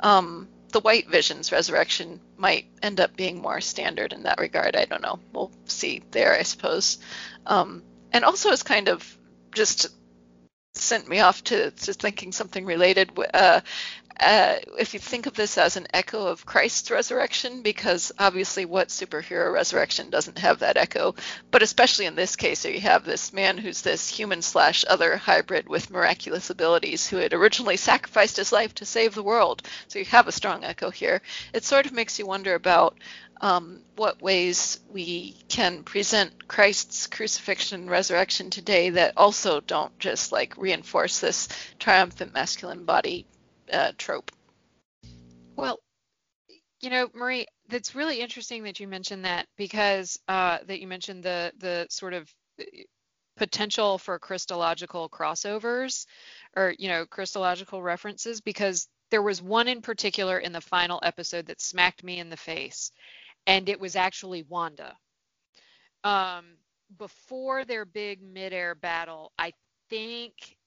[0.00, 4.76] Um, the White Vision's resurrection might end up being more standard in that regard.
[4.76, 5.18] I don't know.
[5.32, 6.98] We'll see there, I suppose.
[7.46, 7.82] Um,
[8.12, 9.18] and also, it's kind of
[9.54, 9.88] just
[10.78, 13.10] sent me off to, to thinking something related.
[13.34, 13.60] Uh,
[14.20, 18.88] uh, if you think of this as an echo of Christ's resurrection, because obviously, what
[18.88, 21.14] superhero resurrection doesn't have that echo?
[21.52, 25.68] But especially in this case, you have this man who's this human slash other hybrid
[25.68, 29.62] with miraculous abilities who had originally sacrificed his life to save the world.
[29.86, 31.22] So you have a strong echo here.
[31.52, 32.96] It sort of makes you wonder about
[33.40, 40.32] um, what ways we can present Christ's crucifixion and resurrection today that also don't just
[40.32, 43.26] like reinforce this triumphant masculine body
[43.72, 44.32] uh, trope.
[45.56, 45.80] Well,
[46.80, 51.22] you know, Marie, that's really interesting that you mentioned that because uh, that you mentioned
[51.22, 52.64] the the sort of uh,
[53.36, 56.06] potential for Christological crossovers
[56.56, 61.46] or you know Christological references because there was one in particular in the final episode
[61.46, 62.92] that smacked me in the face,
[63.48, 64.96] and it was actually Wanda.
[66.04, 66.46] Um,
[66.98, 69.54] before their big midair battle, I
[69.90, 70.58] think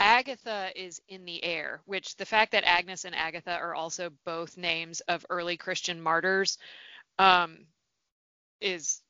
[0.00, 4.58] Agatha is in the air, which the fact that Agnes and Agatha are also both
[4.58, 6.58] names of early Christian martyrs
[7.18, 7.66] um,
[8.60, 9.02] is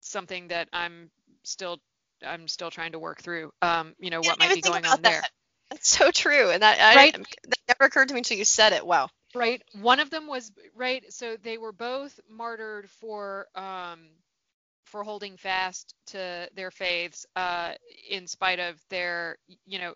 [0.00, 1.10] something that I'm
[1.44, 1.80] still
[2.26, 3.52] I'm still trying to work through.
[3.62, 5.02] Um, you know what might be going on that.
[5.02, 5.28] there.
[5.70, 7.16] That's so true, and that, I, Right.
[7.48, 8.86] that never occurred to me until you said it.
[8.86, 9.10] Wow.
[9.34, 9.62] Right.
[9.80, 11.04] One of them was right.
[11.12, 14.08] So they were both martyred for um,
[14.86, 17.74] for holding fast to their faiths uh,
[18.08, 19.94] in spite of their you know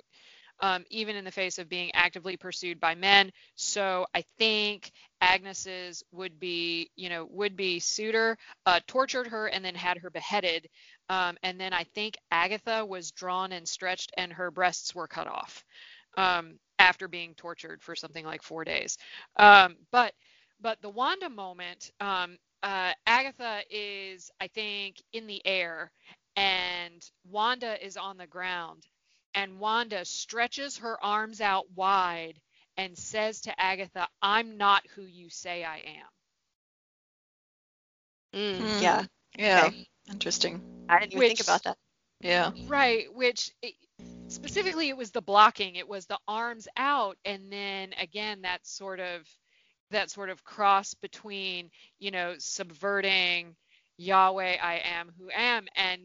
[0.60, 3.32] um, even in the face of being actively pursued by men.
[3.56, 9.64] So I think Agnes's would be, you know, would be suitor uh, tortured her and
[9.64, 10.68] then had her beheaded.
[11.10, 15.28] Um, and then I think Agatha was drawn and stretched and her breasts were cut
[15.28, 15.64] off
[16.16, 18.98] um, after being tortured for something like four days.
[19.36, 20.12] Um, but
[20.60, 25.90] but the Wanda moment, um, uh, Agatha is, I think, in the air
[26.36, 28.86] and Wanda is on the ground
[29.34, 32.40] and Wanda stretches her arms out wide
[32.76, 36.08] and says to Agatha, I'm not who you say I am.
[38.34, 38.80] Mm, Hmm.
[38.80, 39.04] Yeah.
[39.38, 39.74] Yeah, Okay.
[40.10, 40.62] interesting.
[40.88, 41.76] I didn't even think about that.
[42.20, 42.52] Yeah.
[42.66, 43.74] Right, which it,
[44.28, 49.00] specifically it was the blocking, it was the arms out, and then again that sort
[49.00, 49.28] of
[49.90, 53.54] that sort of cross between, you know, subverting
[53.98, 56.00] Yahweh, I am who am, and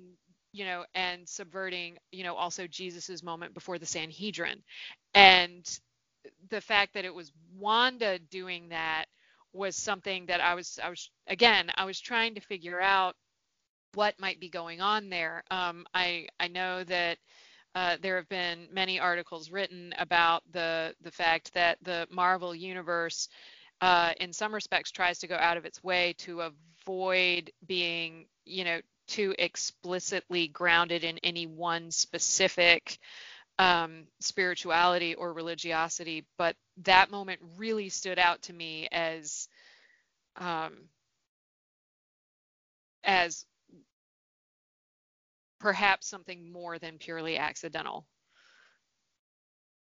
[0.52, 4.64] you know, and subverting, you know, also Jesus's moment before the Sanhedrin.
[5.14, 5.66] And
[6.50, 9.06] the fact that it was Wanda doing that
[9.54, 13.16] was something that I was I was again, I was trying to figure out
[13.96, 15.44] what might be going on there.
[15.52, 17.18] Um, I I know that
[17.76, 23.30] uh, there have been many articles written about the the fact that the Marvel universe,
[23.82, 28.64] uh, in some respects, tries to go out of its way to avoid being, you
[28.64, 33.00] know, too explicitly grounded in any one specific
[33.60, 36.26] um, spirituality or religiosity.
[36.38, 39.48] But that moment really stood out to me as
[40.38, 40.74] um,
[43.04, 43.46] as
[45.60, 48.06] perhaps something more than purely accidental.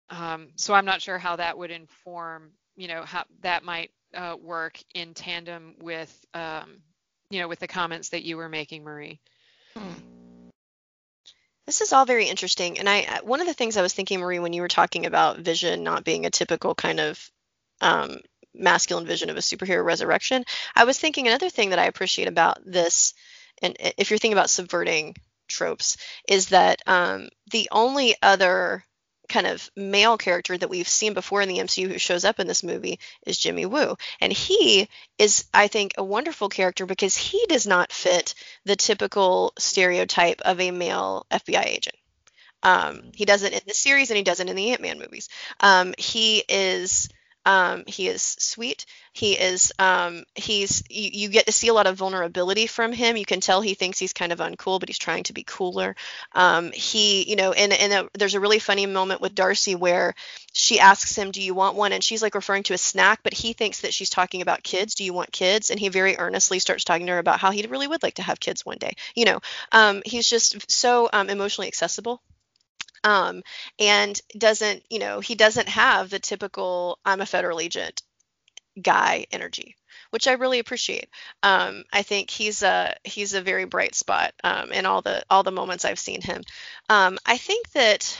[0.10, 4.36] Um, so I'm not sure how that would inform, you know, how that might uh,
[4.42, 6.82] work in tandem with um,
[7.30, 9.20] you know, with the comments that you were making, Marie.
[11.68, 14.20] This is all very interesting, and I I- one of the things I was thinking,
[14.20, 17.32] Marie, when you were talking about Vision not being a typical kind of
[17.82, 18.18] um,
[18.56, 20.44] masculine vision of a superhero resurrection,
[20.76, 23.14] I was thinking another thing that I appreciate about this,
[23.62, 25.16] and if you're thinking about subverting
[25.50, 25.98] tropes,
[26.28, 28.86] is that um, the only other
[29.30, 32.48] kind of male character that we've seen before in the MCU who shows up in
[32.48, 37.46] this movie is Jimmy Woo, and he is, I think, a wonderful character because he
[37.48, 38.34] does not fit
[38.66, 41.96] the typical stereotype of a male FBI agent.
[42.64, 45.30] Um, he doesn't in the series, and he doesn't in the Ant Man movies.
[45.60, 47.08] Um, he is
[47.46, 48.86] um, he is sweet.
[49.14, 53.18] He is um, he's you, you get to see a lot of vulnerability from him.
[53.18, 55.96] You can tell he thinks he's kind of uncool, but he's trying to be cooler.
[56.34, 60.16] Um, he you know, and and there's a really funny moment with Darcy where
[60.54, 63.34] she asks him, "Do you want one?" and she's like referring to a snack, but
[63.34, 64.96] he thinks that she's talking about kids.
[64.96, 65.72] Do you want kids?
[65.72, 68.24] And he very earnestly starts talking to her about how he really would like to
[68.24, 68.94] have kids one day.
[69.16, 69.40] You know,
[69.72, 72.22] um, he's just so um, emotionally accessible
[73.04, 73.42] um,
[73.80, 78.02] and doesn't you know he doesn't have the typical i'm a federal agent
[78.82, 79.76] guy energy
[80.12, 81.10] which i really appreciate.
[81.44, 85.44] Um, i think he's a he's a very bright spot um, in all the all
[85.44, 86.42] the moments i've seen him.
[86.90, 88.18] Um, i think that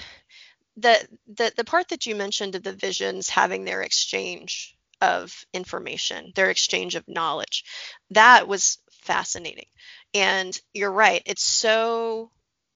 [0.78, 0.96] the,
[1.36, 6.50] the the part that you mentioned of the visions having their exchange of information their
[6.50, 7.64] exchange of knowledge
[8.12, 9.66] that was fascinating.
[10.14, 12.32] And you're right it's so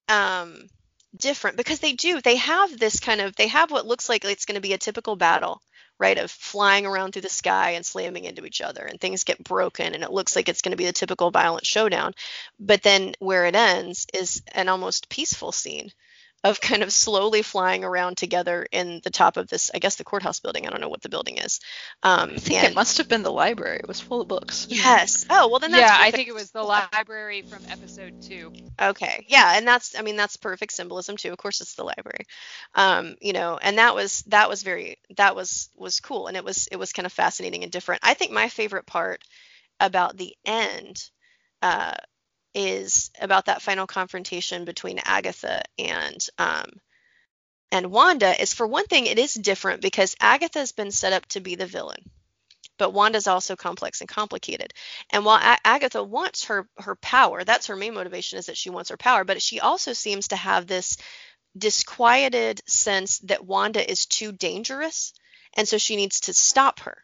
[0.10, 0.68] um,
[1.16, 4.45] different because they do they have this kind of they have what looks like it's
[4.45, 5.61] going to be a typical battle
[5.99, 9.43] right of flying around through the sky and slamming into each other and things get
[9.43, 12.14] broken and it looks like it's going to be the typical violent showdown.
[12.59, 15.91] But then where it ends is an almost peaceful scene
[16.43, 20.03] of kind of slowly flying around together in the top of this i guess the
[20.03, 21.59] courthouse building i don't know what the building is
[22.03, 23.77] um I think and- it must have been the library.
[23.77, 24.67] It was full of books.
[24.69, 28.51] yes oh well then that's yeah, I think it was the library from episode two.
[28.81, 29.25] Okay.
[29.29, 31.31] Yeah, and that's I mean that's perfect symbolism too.
[31.31, 32.25] Of course it's the library.
[32.75, 36.43] Um, you know, and that was that was very that was was cool and it
[36.43, 38.01] was it was kind of fascinating and different.
[38.03, 39.21] I think my favorite part
[39.79, 41.09] about the end
[41.61, 41.93] uh
[42.54, 46.66] is about that final confrontation between Agatha and um
[47.72, 51.39] and Wanda is for one thing it is different because Agatha's been set up to
[51.39, 52.10] be the villain.
[52.78, 54.74] But Wanda's also complex and complicated.
[55.10, 58.70] And while A- Agatha wants her her power, that's her main motivation is that she
[58.70, 60.97] wants her power, but she also seems to have this
[61.58, 65.14] disquieted sense that Wanda is too dangerous
[65.56, 66.97] and so she needs to stop her,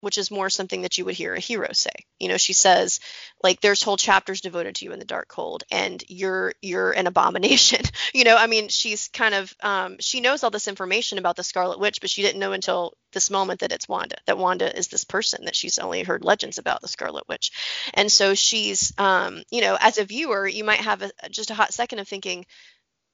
[0.00, 1.90] which is more something that you would hear a hero say.
[2.18, 3.00] You know, she says
[3.42, 7.82] like there's whole chapters devoted to you in the Darkhold and you're you're an abomination.
[8.14, 11.44] you know, I mean, she's kind of um she knows all this information about the
[11.44, 14.88] Scarlet Witch, but she didn't know until this moment that it's Wanda, that Wanda is
[14.88, 17.50] this person that she's only heard legends about the Scarlet Witch.
[17.94, 21.54] And so she's, um, you know, as a viewer, you might have a, just a
[21.54, 22.46] hot second of thinking,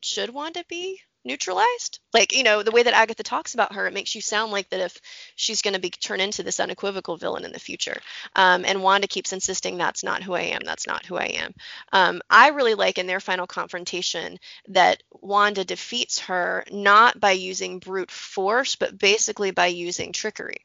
[0.03, 1.99] should Wanda be neutralized?
[2.14, 4.70] Like, you know, the way that Agatha talks about her, it makes you sound like
[4.70, 4.99] that if
[5.35, 8.01] she's going to be turned into this unequivocal villain in the future.
[8.35, 10.62] Um, and Wanda keeps insisting that's not who I am.
[10.64, 11.55] That's not who I am.
[11.93, 17.79] Um, I really like in their final confrontation that Wanda defeats her not by using
[17.81, 20.64] brute force, but basically by using trickery.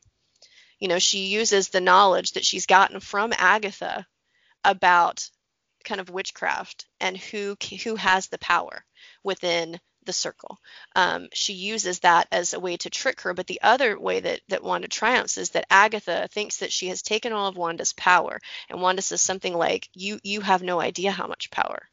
[0.80, 4.07] You know, she uses the knowledge that she's gotten from Agatha
[4.64, 5.30] about
[5.84, 8.86] kind of witchcraft and who who has the power
[9.24, 10.59] within the circle.
[10.95, 13.33] Um, she uses that as a way to trick her.
[13.33, 17.01] But the other way that, that Wanda triumphs is that Agatha thinks that she has
[17.01, 18.39] taken all of Wanda's power.
[18.69, 21.87] And Wanda says something like, You you have no idea how much power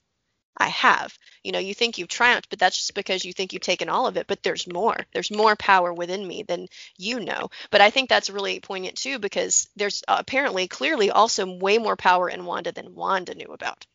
[0.57, 1.17] I have.
[1.45, 4.07] You know, you think you've triumphed, but that's just because you think you've taken all
[4.07, 4.27] of it.
[4.27, 4.97] But there's more.
[5.13, 7.51] There's more power within me than you know.
[7.71, 12.29] But I think that's really poignant too, because there's apparently, clearly, also way more power
[12.29, 13.87] in Wanda than Wanda knew about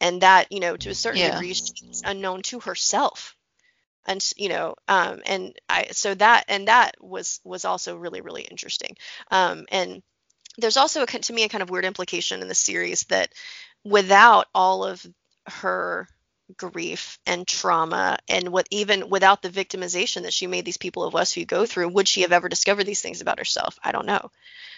[0.00, 1.30] and that you know to a certain Yeah.
[1.30, 3.36] degree she's unknown to herself.
[4.06, 8.42] And you know um and i so that and that was was also really really
[8.42, 8.96] interesting.
[9.30, 10.02] Um and
[10.58, 13.32] there's also a, to me a kind of weird implication in the series that
[13.84, 15.04] without all of
[15.48, 16.08] her
[16.56, 21.14] grief and trauma and what even without the victimization that she made these people of
[21.14, 23.78] westview go through would she have ever discovered these things about herself?
[23.82, 24.30] I don't know.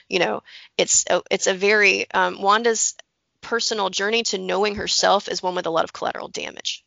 [0.08, 0.42] You know
[0.78, 2.94] it's a, it's a very um, wanda's
[3.46, 6.84] personal journey to knowing herself is one with a lot of collateral damage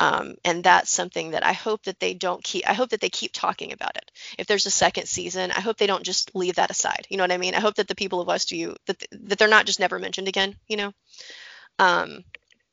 [0.00, 3.08] um, and that's something that i hope that they don't keep i hope that they
[3.08, 6.56] keep talking about it if there's a second season i hope they don't just leave
[6.56, 9.02] that aside you know what i mean i hope that the people of westview that,
[9.12, 10.92] that they're not just never mentioned again you know
[11.78, 12.24] um,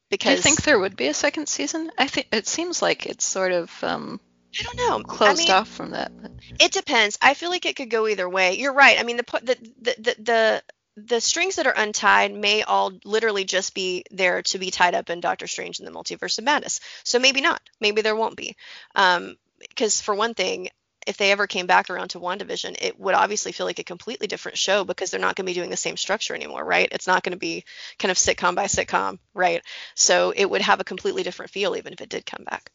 [0.10, 1.92] Do you think there would be a second season?
[1.98, 4.20] I think it seems like it's sort of um,
[4.60, 6.12] i don't know closed I mean, off from that.
[6.60, 7.18] It depends.
[7.22, 8.58] I feel like it could go either way.
[8.58, 9.00] You're right.
[9.00, 10.64] I mean, the the the the,
[10.98, 15.10] the strings that are untied may all literally just be there to be tied up
[15.10, 16.80] in Doctor Strange in the Multiverse of Madness.
[17.04, 17.62] So maybe not.
[17.82, 18.56] Maybe there won't be.
[18.96, 20.70] Um, because for one thing,
[21.06, 24.28] if they ever came back around to WandaVision, it would obviously feel like a completely
[24.28, 26.88] different show because they're not going to be doing the same structure anymore, right?
[26.92, 27.64] It's not going to be
[28.00, 29.62] kind of sitcom by sitcom, right?
[29.96, 32.72] So it would have a completely different feel even if it did come back.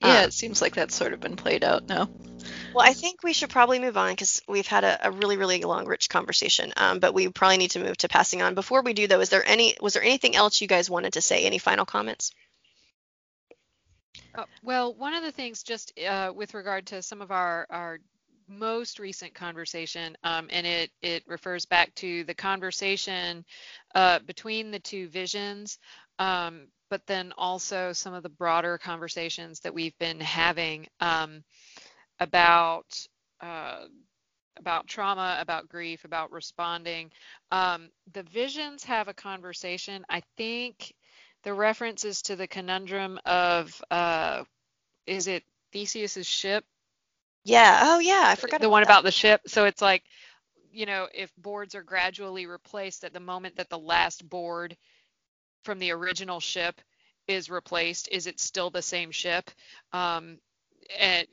[0.00, 2.08] Yeah, Um, it seems like that's sort of been played out now.
[2.74, 5.60] Well, I think we should probably move on because we've had a, a really, really
[5.62, 6.72] long, rich conversation.
[6.76, 8.54] Um, but we probably need to move to passing on.
[8.54, 11.20] Before we do, though, is there any was there anything else you guys wanted to
[11.20, 11.44] say?
[11.44, 12.32] Any final comments?
[14.34, 17.98] Uh, well, one of the things, just uh, with regard to some of our our
[18.48, 23.44] most recent conversation, um, and it it refers back to the conversation
[23.94, 25.78] uh, between the two visions,
[26.18, 31.42] um, but then also some of the broader conversations that we've been having um,
[32.20, 33.06] about.
[33.40, 33.84] Uh,
[34.56, 37.10] about trauma, about grief, about responding.
[37.50, 40.04] Um, the visions have a conversation.
[40.08, 40.94] I think
[41.44, 44.44] the references to the conundrum of uh,
[45.06, 46.64] is it Theseus's ship?
[47.44, 47.80] Yeah.
[47.82, 48.24] Oh, yeah.
[48.26, 49.42] I forgot the one about the ship.
[49.46, 50.02] So it's like,
[50.72, 54.76] you know, if boards are gradually replaced at the moment that the last board
[55.62, 56.80] from the original ship
[57.28, 59.50] is replaced, is it still the same ship?
[59.92, 60.38] Um,
[60.98, 61.26] and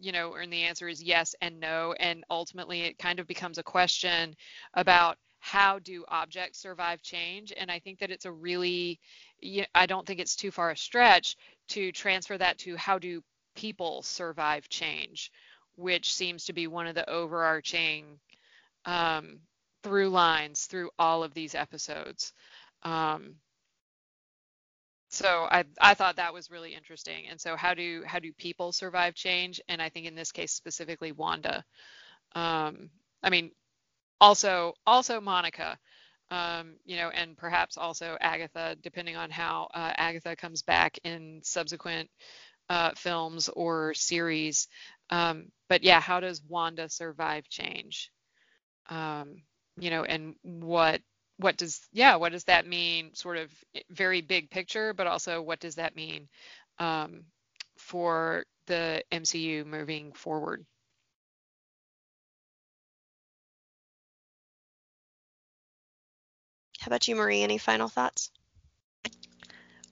[0.00, 1.94] you know, and the answer is yes and no.
[1.98, 4.34] And ultimately, it kind of becomes a question
[4.74, 7.52] about how do objects survive change.
[7.56, 9.00] And I think that it's a really,
[9.74, 11.36] I don't think it's too far a stretch
[11.68, 13.22] to transfer that to how do
[13.54, 15.30] people survive change,
[15.76, 18.18] which seems to be one of the overarching
[18.84, 19.40] um,
[19.82, 22.32] through lines through all of these episodes.
[22.82, 23.36] Um,
[25.10, 27.28] so I, I thought that was really interesting.
[27.30, 29.60] And so how do how do people survive change?
[29.68, 31.64] And I think in this case specifically Wanda.
[32.34, 32.90] Um,
[33.22, 33.52] I mean,
[34.20, 35.78] also also Monica,
[36.30, 41.40] um, you know, and perhaps also Agatha, depending on how uh, Agatha comes back in
[41.42, 42.10] subsequent
[42.68, 44.68] uh, films or series.
[45.10, 48.10] Um, but yeah, how does Wanda survive change?
[48.90, 49.42] Um,
[49.78, 51.00] you know, and what
[51.38, 53.50] what does yeah what does that mean sort of
[53.90, 56.28] very big picture but also what does that mean
[56.78, 57.22] um,
[57.78, 60.64] for the mcu moving forward
[66.88, 67.42] How about you, Marie?
[67.42, 68.30] Any final thoughts?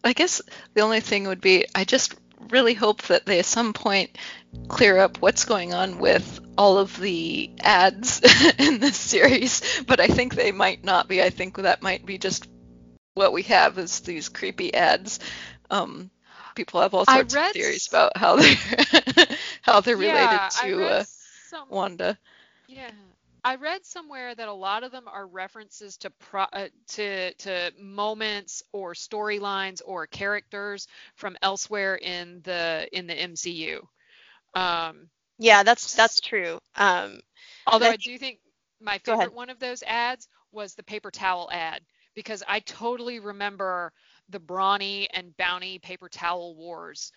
[0.02, 0.40] I guess
[0.72, 2.14] the only thing would be I just
[2.48, 4.16] really hope that they at some point
[4.66, 8.22] clear up what's going on with all of the ads
[8.58, 11.22] in this series, but I think they might not be.
[11.22, 12.48] I think that might be just
[13.12, 15.20] what we have is these creepy ads.
[15.70, 16.10] Um,
[16.54, 19.26] people have all I sorts of theories about how they're
[19.60, 21.04] how they're related yeah, to uh,
[21.50, 22.16] some, Wanda.
[22.68, 22.90] Yeah,
[23.46, 27.72] I read somewhere that a lot of them are references to pro, uh, to to
[27.78, 33.88] moments or storylines or characters from elsewhere in the in the MCU.
[34.54, 36.60] Um, Yeah, that's that's true.
[36.76, 37.20] Um,
[37.66, 38.40] although I I do think
[38.80, 41.82] my favorite one of those ads was the paper towel ad
[42.14, 43.92] because I totally remember
[44.28, 47.12] the Brawny and Bounty paper towel wars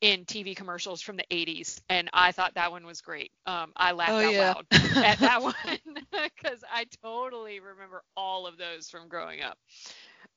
[0.00, 3.30] in TV commercials from the 80s, and I thought that one was great.
[3.46, 4.54] Um, I laughed Oh, out yeah.
[4.54, 4.66] loud
[5.02, 5.54] at that one
[6.12, 9.58] because I totally remember all of those from growing up.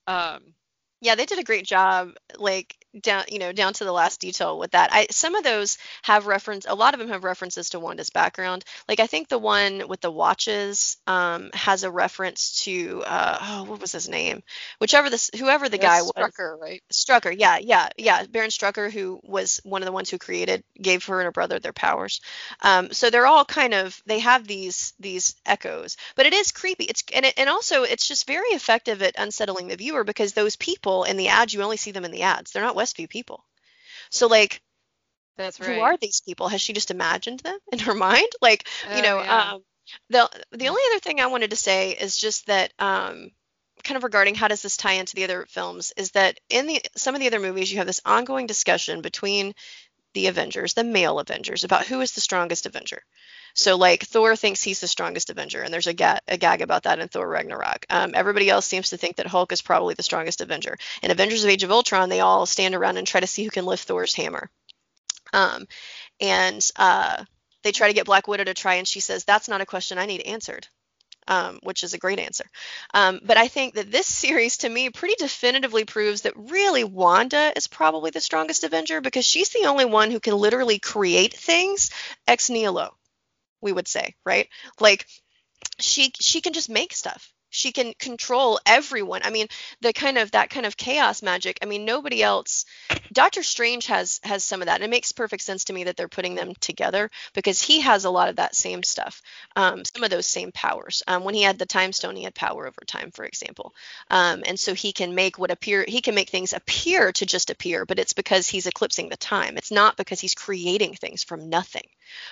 [0.08, 0.54] Um,
[1.02, 4.58] yeah, they did a great job, like down, you know, down to the last detail
[4.58, 4.90] with that.
[4.94, 8.64] I some of those have reference, a lot of them have references to Wanda's background.
[8.88, 13.64] Like I think the one with the watches um, has a reference to, uh, oh,
[13.64, 14.44] what was his name?
[14.80, 16.12] Whichever this, whoever the guy was.
[16.12, 16.84] Strucker, right?
[16.92, 18.26] Strucker, yeah, yeah, yeah.
[18.26, 21.60] Baron Strucker, who was one of the ones who created, gave her and her brother
[21.60, 22.22] their powers.
[22.62, 26.86] Um, so they're all kind of they have these these echoes, but it is creepy.
[26.86, 30.56] It's and it, and also it's just very effective at unsettling the viewer because those
[30.56, 32.52] people in the ads you only see them in the ads.
[32.52, 33.44] They're not Westview people.
[34.10, 34.62] So like,
[35.38, 35.76] that's right.
[35.76, 36.48] who are these people?
[36.48, 38.28] Has she just imagined them in her mind?
[38.42, 39.52] Like, you Oh, know, yeah.
[39.54, 39.64] um,
[40.10, 43.32] the the only other thing I wanted to say is just that um,
[43.84, 46.82] kind of regarding how does this tie into the other films is that in the
[46.96, 49.54] some of the other movies you have this ongoing discussion between
[50.14, 53.02] the Avengers, the male Avengers, about who is the strongest Avenger.
[53.54, 56.84] So like Thor thinks he's the strongest Avenger, and there's a, ga- a gag about
[56.84, 57.86] that in Thor Ragnarok.
[57.90, 60.78] Um, everybody else seems to think that Hulk is probably the strongest Avenger.
[61.04, 63.52] In Avengers of Age of Ultron, they all stand around and try to see who
[63.52, 64.50] can lift Thor's hammer.
[65.34, 65.68] Um,
[66.20, 67.24] and uh,
[67.64, 69.98] they try to get Black Widow to try, and she says, "That's not a question
[69.98, 70.68] I need answered."
[71.26, 72.44] Um, which is a great answer.
[72.94, 77.54] Um, but I think that this series, to me, pretty definitively proves that really Wanda
[77.56, 81.92] is probably the strongest Avenger because she's the only one who can literally create things
[82.28, 82.94] ex nihilo,
[83.64, 84.50] we would say, right?
[84.80, 85.08] Like
[85.80, 89.22] she she can just make stuff she can control everyone.
[89.24, 89.48] I mean,
[89.80, 91.60] the kind of that kind of chaos magic.
[91.62, 92.66] I mean, nobody else.
[93.12, 94.76] Doctor Strange has has some of that.
[94.76, 98.06] And it makes perfect sense to me that they're putting them together because he has
[98.06, 99.22] a lot of that same stuff,
[99.56, 101.04] um, some of those same powers.
[101.08, 103.76] Um, when he had the Time Stone, he had power over time, for example,
[104.10, 107.52] um, and so he can make what appear he can make things appear to just
[107.52, 109.58] appear, but it's because he's eclipsing the time.
[109.58, 111.88] It's not because he's creating things from nothing,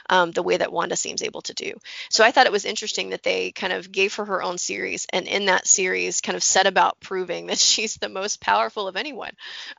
[0.10, 1.74] um, the way that Wanda seems able to do.
[2.10, 5.08] So I thought it was interesting that they kind of gave her her own series
[5.12, 8.96] and in that series kind of set about proving that she's the most powerful of
[8.96, 9.32] anyone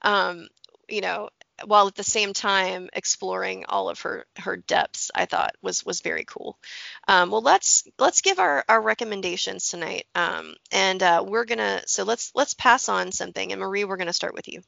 [0.03, 0.49] um,
[0.89, 1.29] you know
[1.65, 6.01] while at the same time exploring all of her her depths i thought was was
[6.01, 6.59] very cool.
[7.09, 12.05] Um, well let's let's give our our recommendations tonight um, and uh, we're gonna so
[12.05, 13.53] let's let's pass on something.
[13.53, 14.63] And marie we're gonna start with you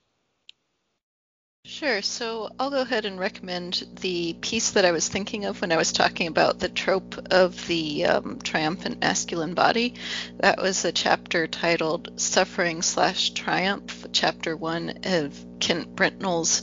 [1.67, 2.03] Sure.
[2.03, 5.79] So I'll go ahead and recommend the piece that I was thinking of when I
[5.79, 9.95] was talking about the trope of the um, triumphant masculine body.
[10.41, 16.61] That was a chapter titled Suffering slash Triumph, chapter one of Kent Brintnall's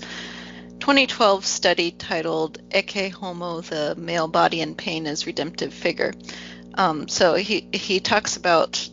[0.79, 6.13] 2012 study titled Ecce Homo, the male body in pain as redemptive figure.
[6.75, 8.87] Um, so he, he talks about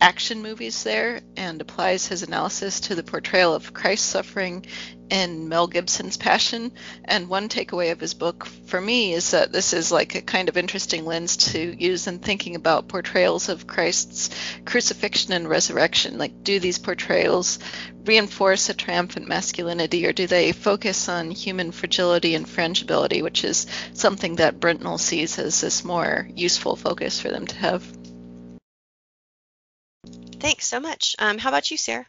[0.00, 4.64] action movies there and applies his analysis to the portrayal of Christ's suffering
[5.10, 6.72] in Mel Gibson's Passion.
[7.04, 10.48] And one takeaway of his book for me is that this is like a kind
[10.48, 14.30] of interesting lens to use in thinking about portrayals of Christ's
[14.64, 16.16] crucifixion and resurrection.
[16.16, 17.58] Like, do these portrayals
[18.04, 23.66] reinforce a triumphant masculinity or do they focus on human fragility and frangibility, which is
[23.92, 27.99] something that Brintnall sees as this more useful focus for them to have?
[30.40, 31.16] Thanks so much.
[31.18, 32.06] Um, how about you sarah?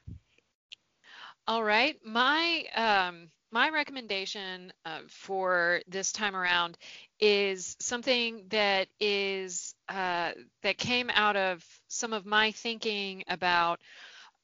[1.47, 6.77] All right, my um, my recommendation uh, for this time around
[7.19, 10.31] is something that is uh,
[10.63, 13.79] that came out of some of my thinking about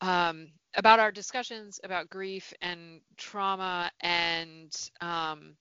[0.02, 5.56] um, about our discussions about grief and trauma and um,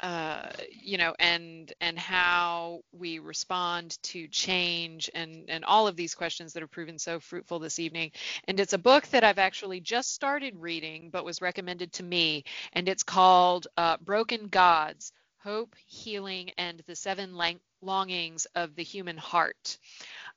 [0.00, 6.14] uh, you know, and and how we respond to change and and all of these
[6.14, 8.10] questions that have proven so fruitful this evening.
[8.48, 12.44] And it's a book that I've actually just started reading, but was recommended to me,
[12.72, 18.82] and it's called uh, Broken Gods: Hope, Healing, and the Seven Lang- Longings of the
[18.84, 19.78] Human Heart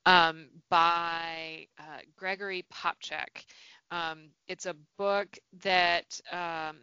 [0.05, 3.45] um, by uh, Gregory Popcak.
[3.91, 6.77] Um, it's a book that um,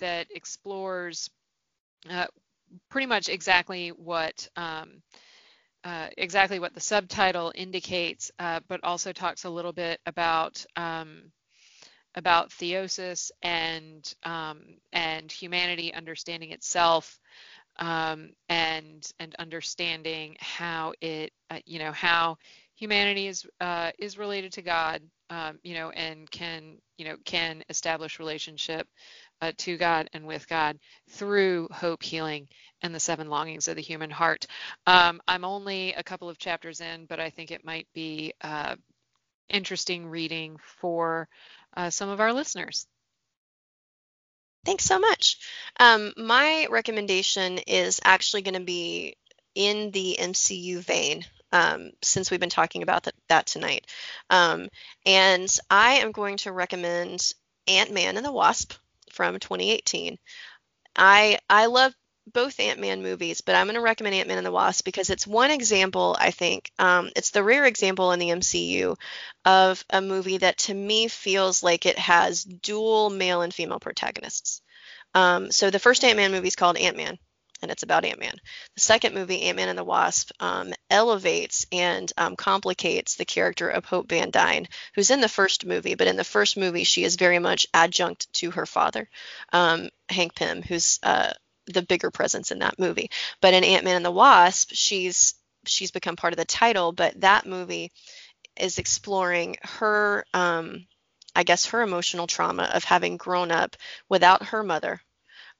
[0.00, 1.30] that explores
[2.10, 2.26] uh,
[2.90, 5.02] pretty much exactly what um,
[5.84, 11.30] uh, exactly what the subtitle indicates, uh, but also talks a little bit about um,
[12.16, 14.62] about theosis and um,
[14.92, 17.20] and humanity understanding itself
[17.78, 22.36] um, and and understanding how it uh, you know how
[22.74, 27.62] humanity is uh, is related to God um, you know and can you know can
[27.68, 28.88] establish relationship
[29.40, 30.78] uh, to God and with God
[31.10, 32.48] through hope, healing,
[32.82, 34.46] and the seven longings of the human heart.
[34.86, 38.76] Um, I'm only a couple of chapters in, but I think it might be uh,
[39.48, 41.28] interesting reading for
[41.76, 42.86] uh, some of our listeners.
[44.64, 45.38] Thanks so much.
[45.78, 49.16] Um, my recommendation is actually going to be
[49.54, 51.24] in the MCU vein.
[51.52, 53.86] Um, since we've been talking about that, that tonight.
[54.28, 54.68] Um,
[55.06, 57.32] and I am going to recommend
[57.68, 58.74] Ant Man and the Wasp
[59.16, 60.18] from 2018.
[60.96, 61.94] I I love
[62.32, 65.50] both Ant-Man movies, but I'm going to recommend Ant-Man and the Wasp because it's one
[65.50, 68.96] example, I think, um, it's the rare example in the MCU
[69.44, 74.60] of a movie that to me feels like it has dual male and female protagonists.
[75.14, 77.18] Um, so the first Ant-Man movie is called Ant-Man,
[77.62, 78.34] and it's about Ant Man.
[78.74, 83.68] The second movie, Ant Man and the Wasp, um, elevates and um, complicates the character
[83.68, 87.04] of Hope Van Dyne, who's in the first movie, but in the first movie, she
[87.04, 89.08] is very much adjunct to her father,
[89.52, 91.32] um, Hank Pym, who's uh,
[91.66, 93.10] the bigger presence in that movie.
[93.40, 95.34] But in Ant Man and the Wasp, she's
[95.66, 97.90] she's become part of the title, but that movie
[98.56, 100.86] is exploring her, um,
[101.34, 103.76] I guess, her emotional trauma of having grown up
[104.08, 105.00] without her mother,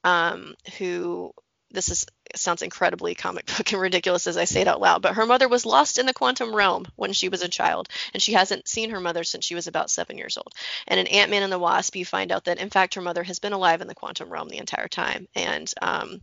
[0.03, 1.33] um, who
[1.71, 2.05] this is
[2.35, 5.47] sounds incredibly comic book and ridiculous as I say it out loud, but her mother
[5.47, 8.89] was lost in the quantum realm when she was a child, and she hasn't seen
[8.91, 10.53] her mother since she was about seven years old.
[10.87, 13.23] And in Ant Man and the Wasp, you find out that in fact her mother
[13.23, 16.21] has been alive in the quantum realm the entire time, and um,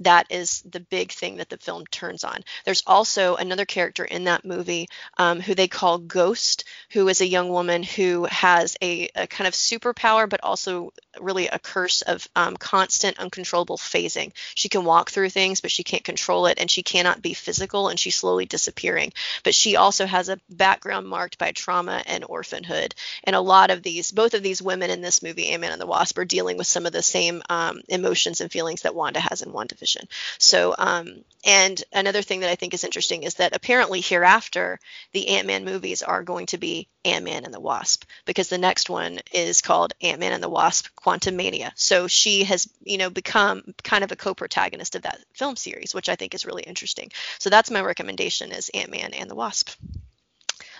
[0.00, 2.44] that is the big thing that the film turns on.
[2.64, 7.26] There's also another character in that movie um, who they call Ghost, who is a
[7.26, 12.28] young woman who has a, a kind of superpower, but also really a curse of
[12.36, 14.32] um, constant, uncontrollable phasing.
[14.54, 17.32] She can walk through things things, but she can't control it, and she cannot be
[17.34, 19.12] physical, and she's slowly disappearing.
[19.44, 22.94] But she also has a background marked by trauma and orphanhood.
[23.24, 25.80] And a lot of these, both of these women in this movie, Ant Man and
[25.80, 29.20] the Wasp, are dealing with some of the same um, emotions and feelings that Wanda
[29.20, 30.08] has in WandaVision.
[30.38, 34.80] So, um, and another thing that I think is interesting is that apparently hereafter,
[35.12, 38.58] the Ant Man movies are going to be Ant Man and the Wasp because the
[38.58, 41.70] next one is called Ant Man and the Wasp Quantumania.
[41.76, 46.08] So she has, you know, become kind of a co-protagonist of that film series, which
[46.08, 47.10] I think is really interesting.
[47.38, 49.70] So that's my recommendation is Ant Man and the Wasp.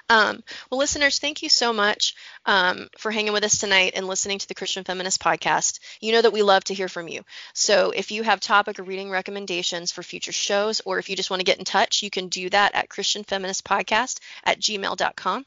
[0.08, 2.14] Um, well, listeners, thank you so much
[2.44, 5.80] um, for hanging with us tonight and listening to the Christian Feminist Podcast.
[6.00, 7.22] You know that we love to hear from you.
[7.54, 11.30] So if you have topic or reading recommendations for future shows, or if you just
[11.30, 15.44] want to get in touch, you can do that at christianfeministpodcast at gmail.com.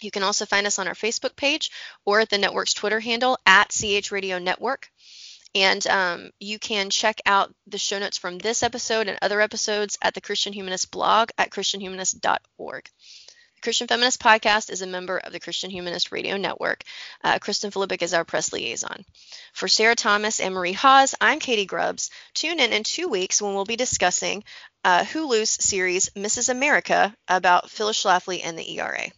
[0.00, 1.70] You can also find us on our Facebook page
[2.04, 4.90] or at the network's Twitter handle at CH Radio Network.
[5.56, 9.96] And um, you can check out the show notes from this episode and other episodes
[10.02, 12.84] at the Christian Humanist blog at christianhumanist.org.
[13.54, 16.82] The Christian Feminist Podcast is a member of the Christian Humanist Radio Network.
[17.24, 19.06] Uh, Kristen Filippic is our press liaison.
[19.54, 22.10] For Sarah Thomas and Marie Hawes, I'm Katie Grubbs.
[22.34, 24.44] Tune in in two weeks when we'll be discussing
[24.84, 26.50] uh, Hulu's series Mrs.
[26.50, 29.10] America about Phyllis Schlafly and the ERA.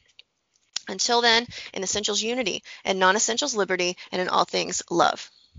[0.86, 5.32] Until then, in essentials unity, and non essentials liberty, and in all things love.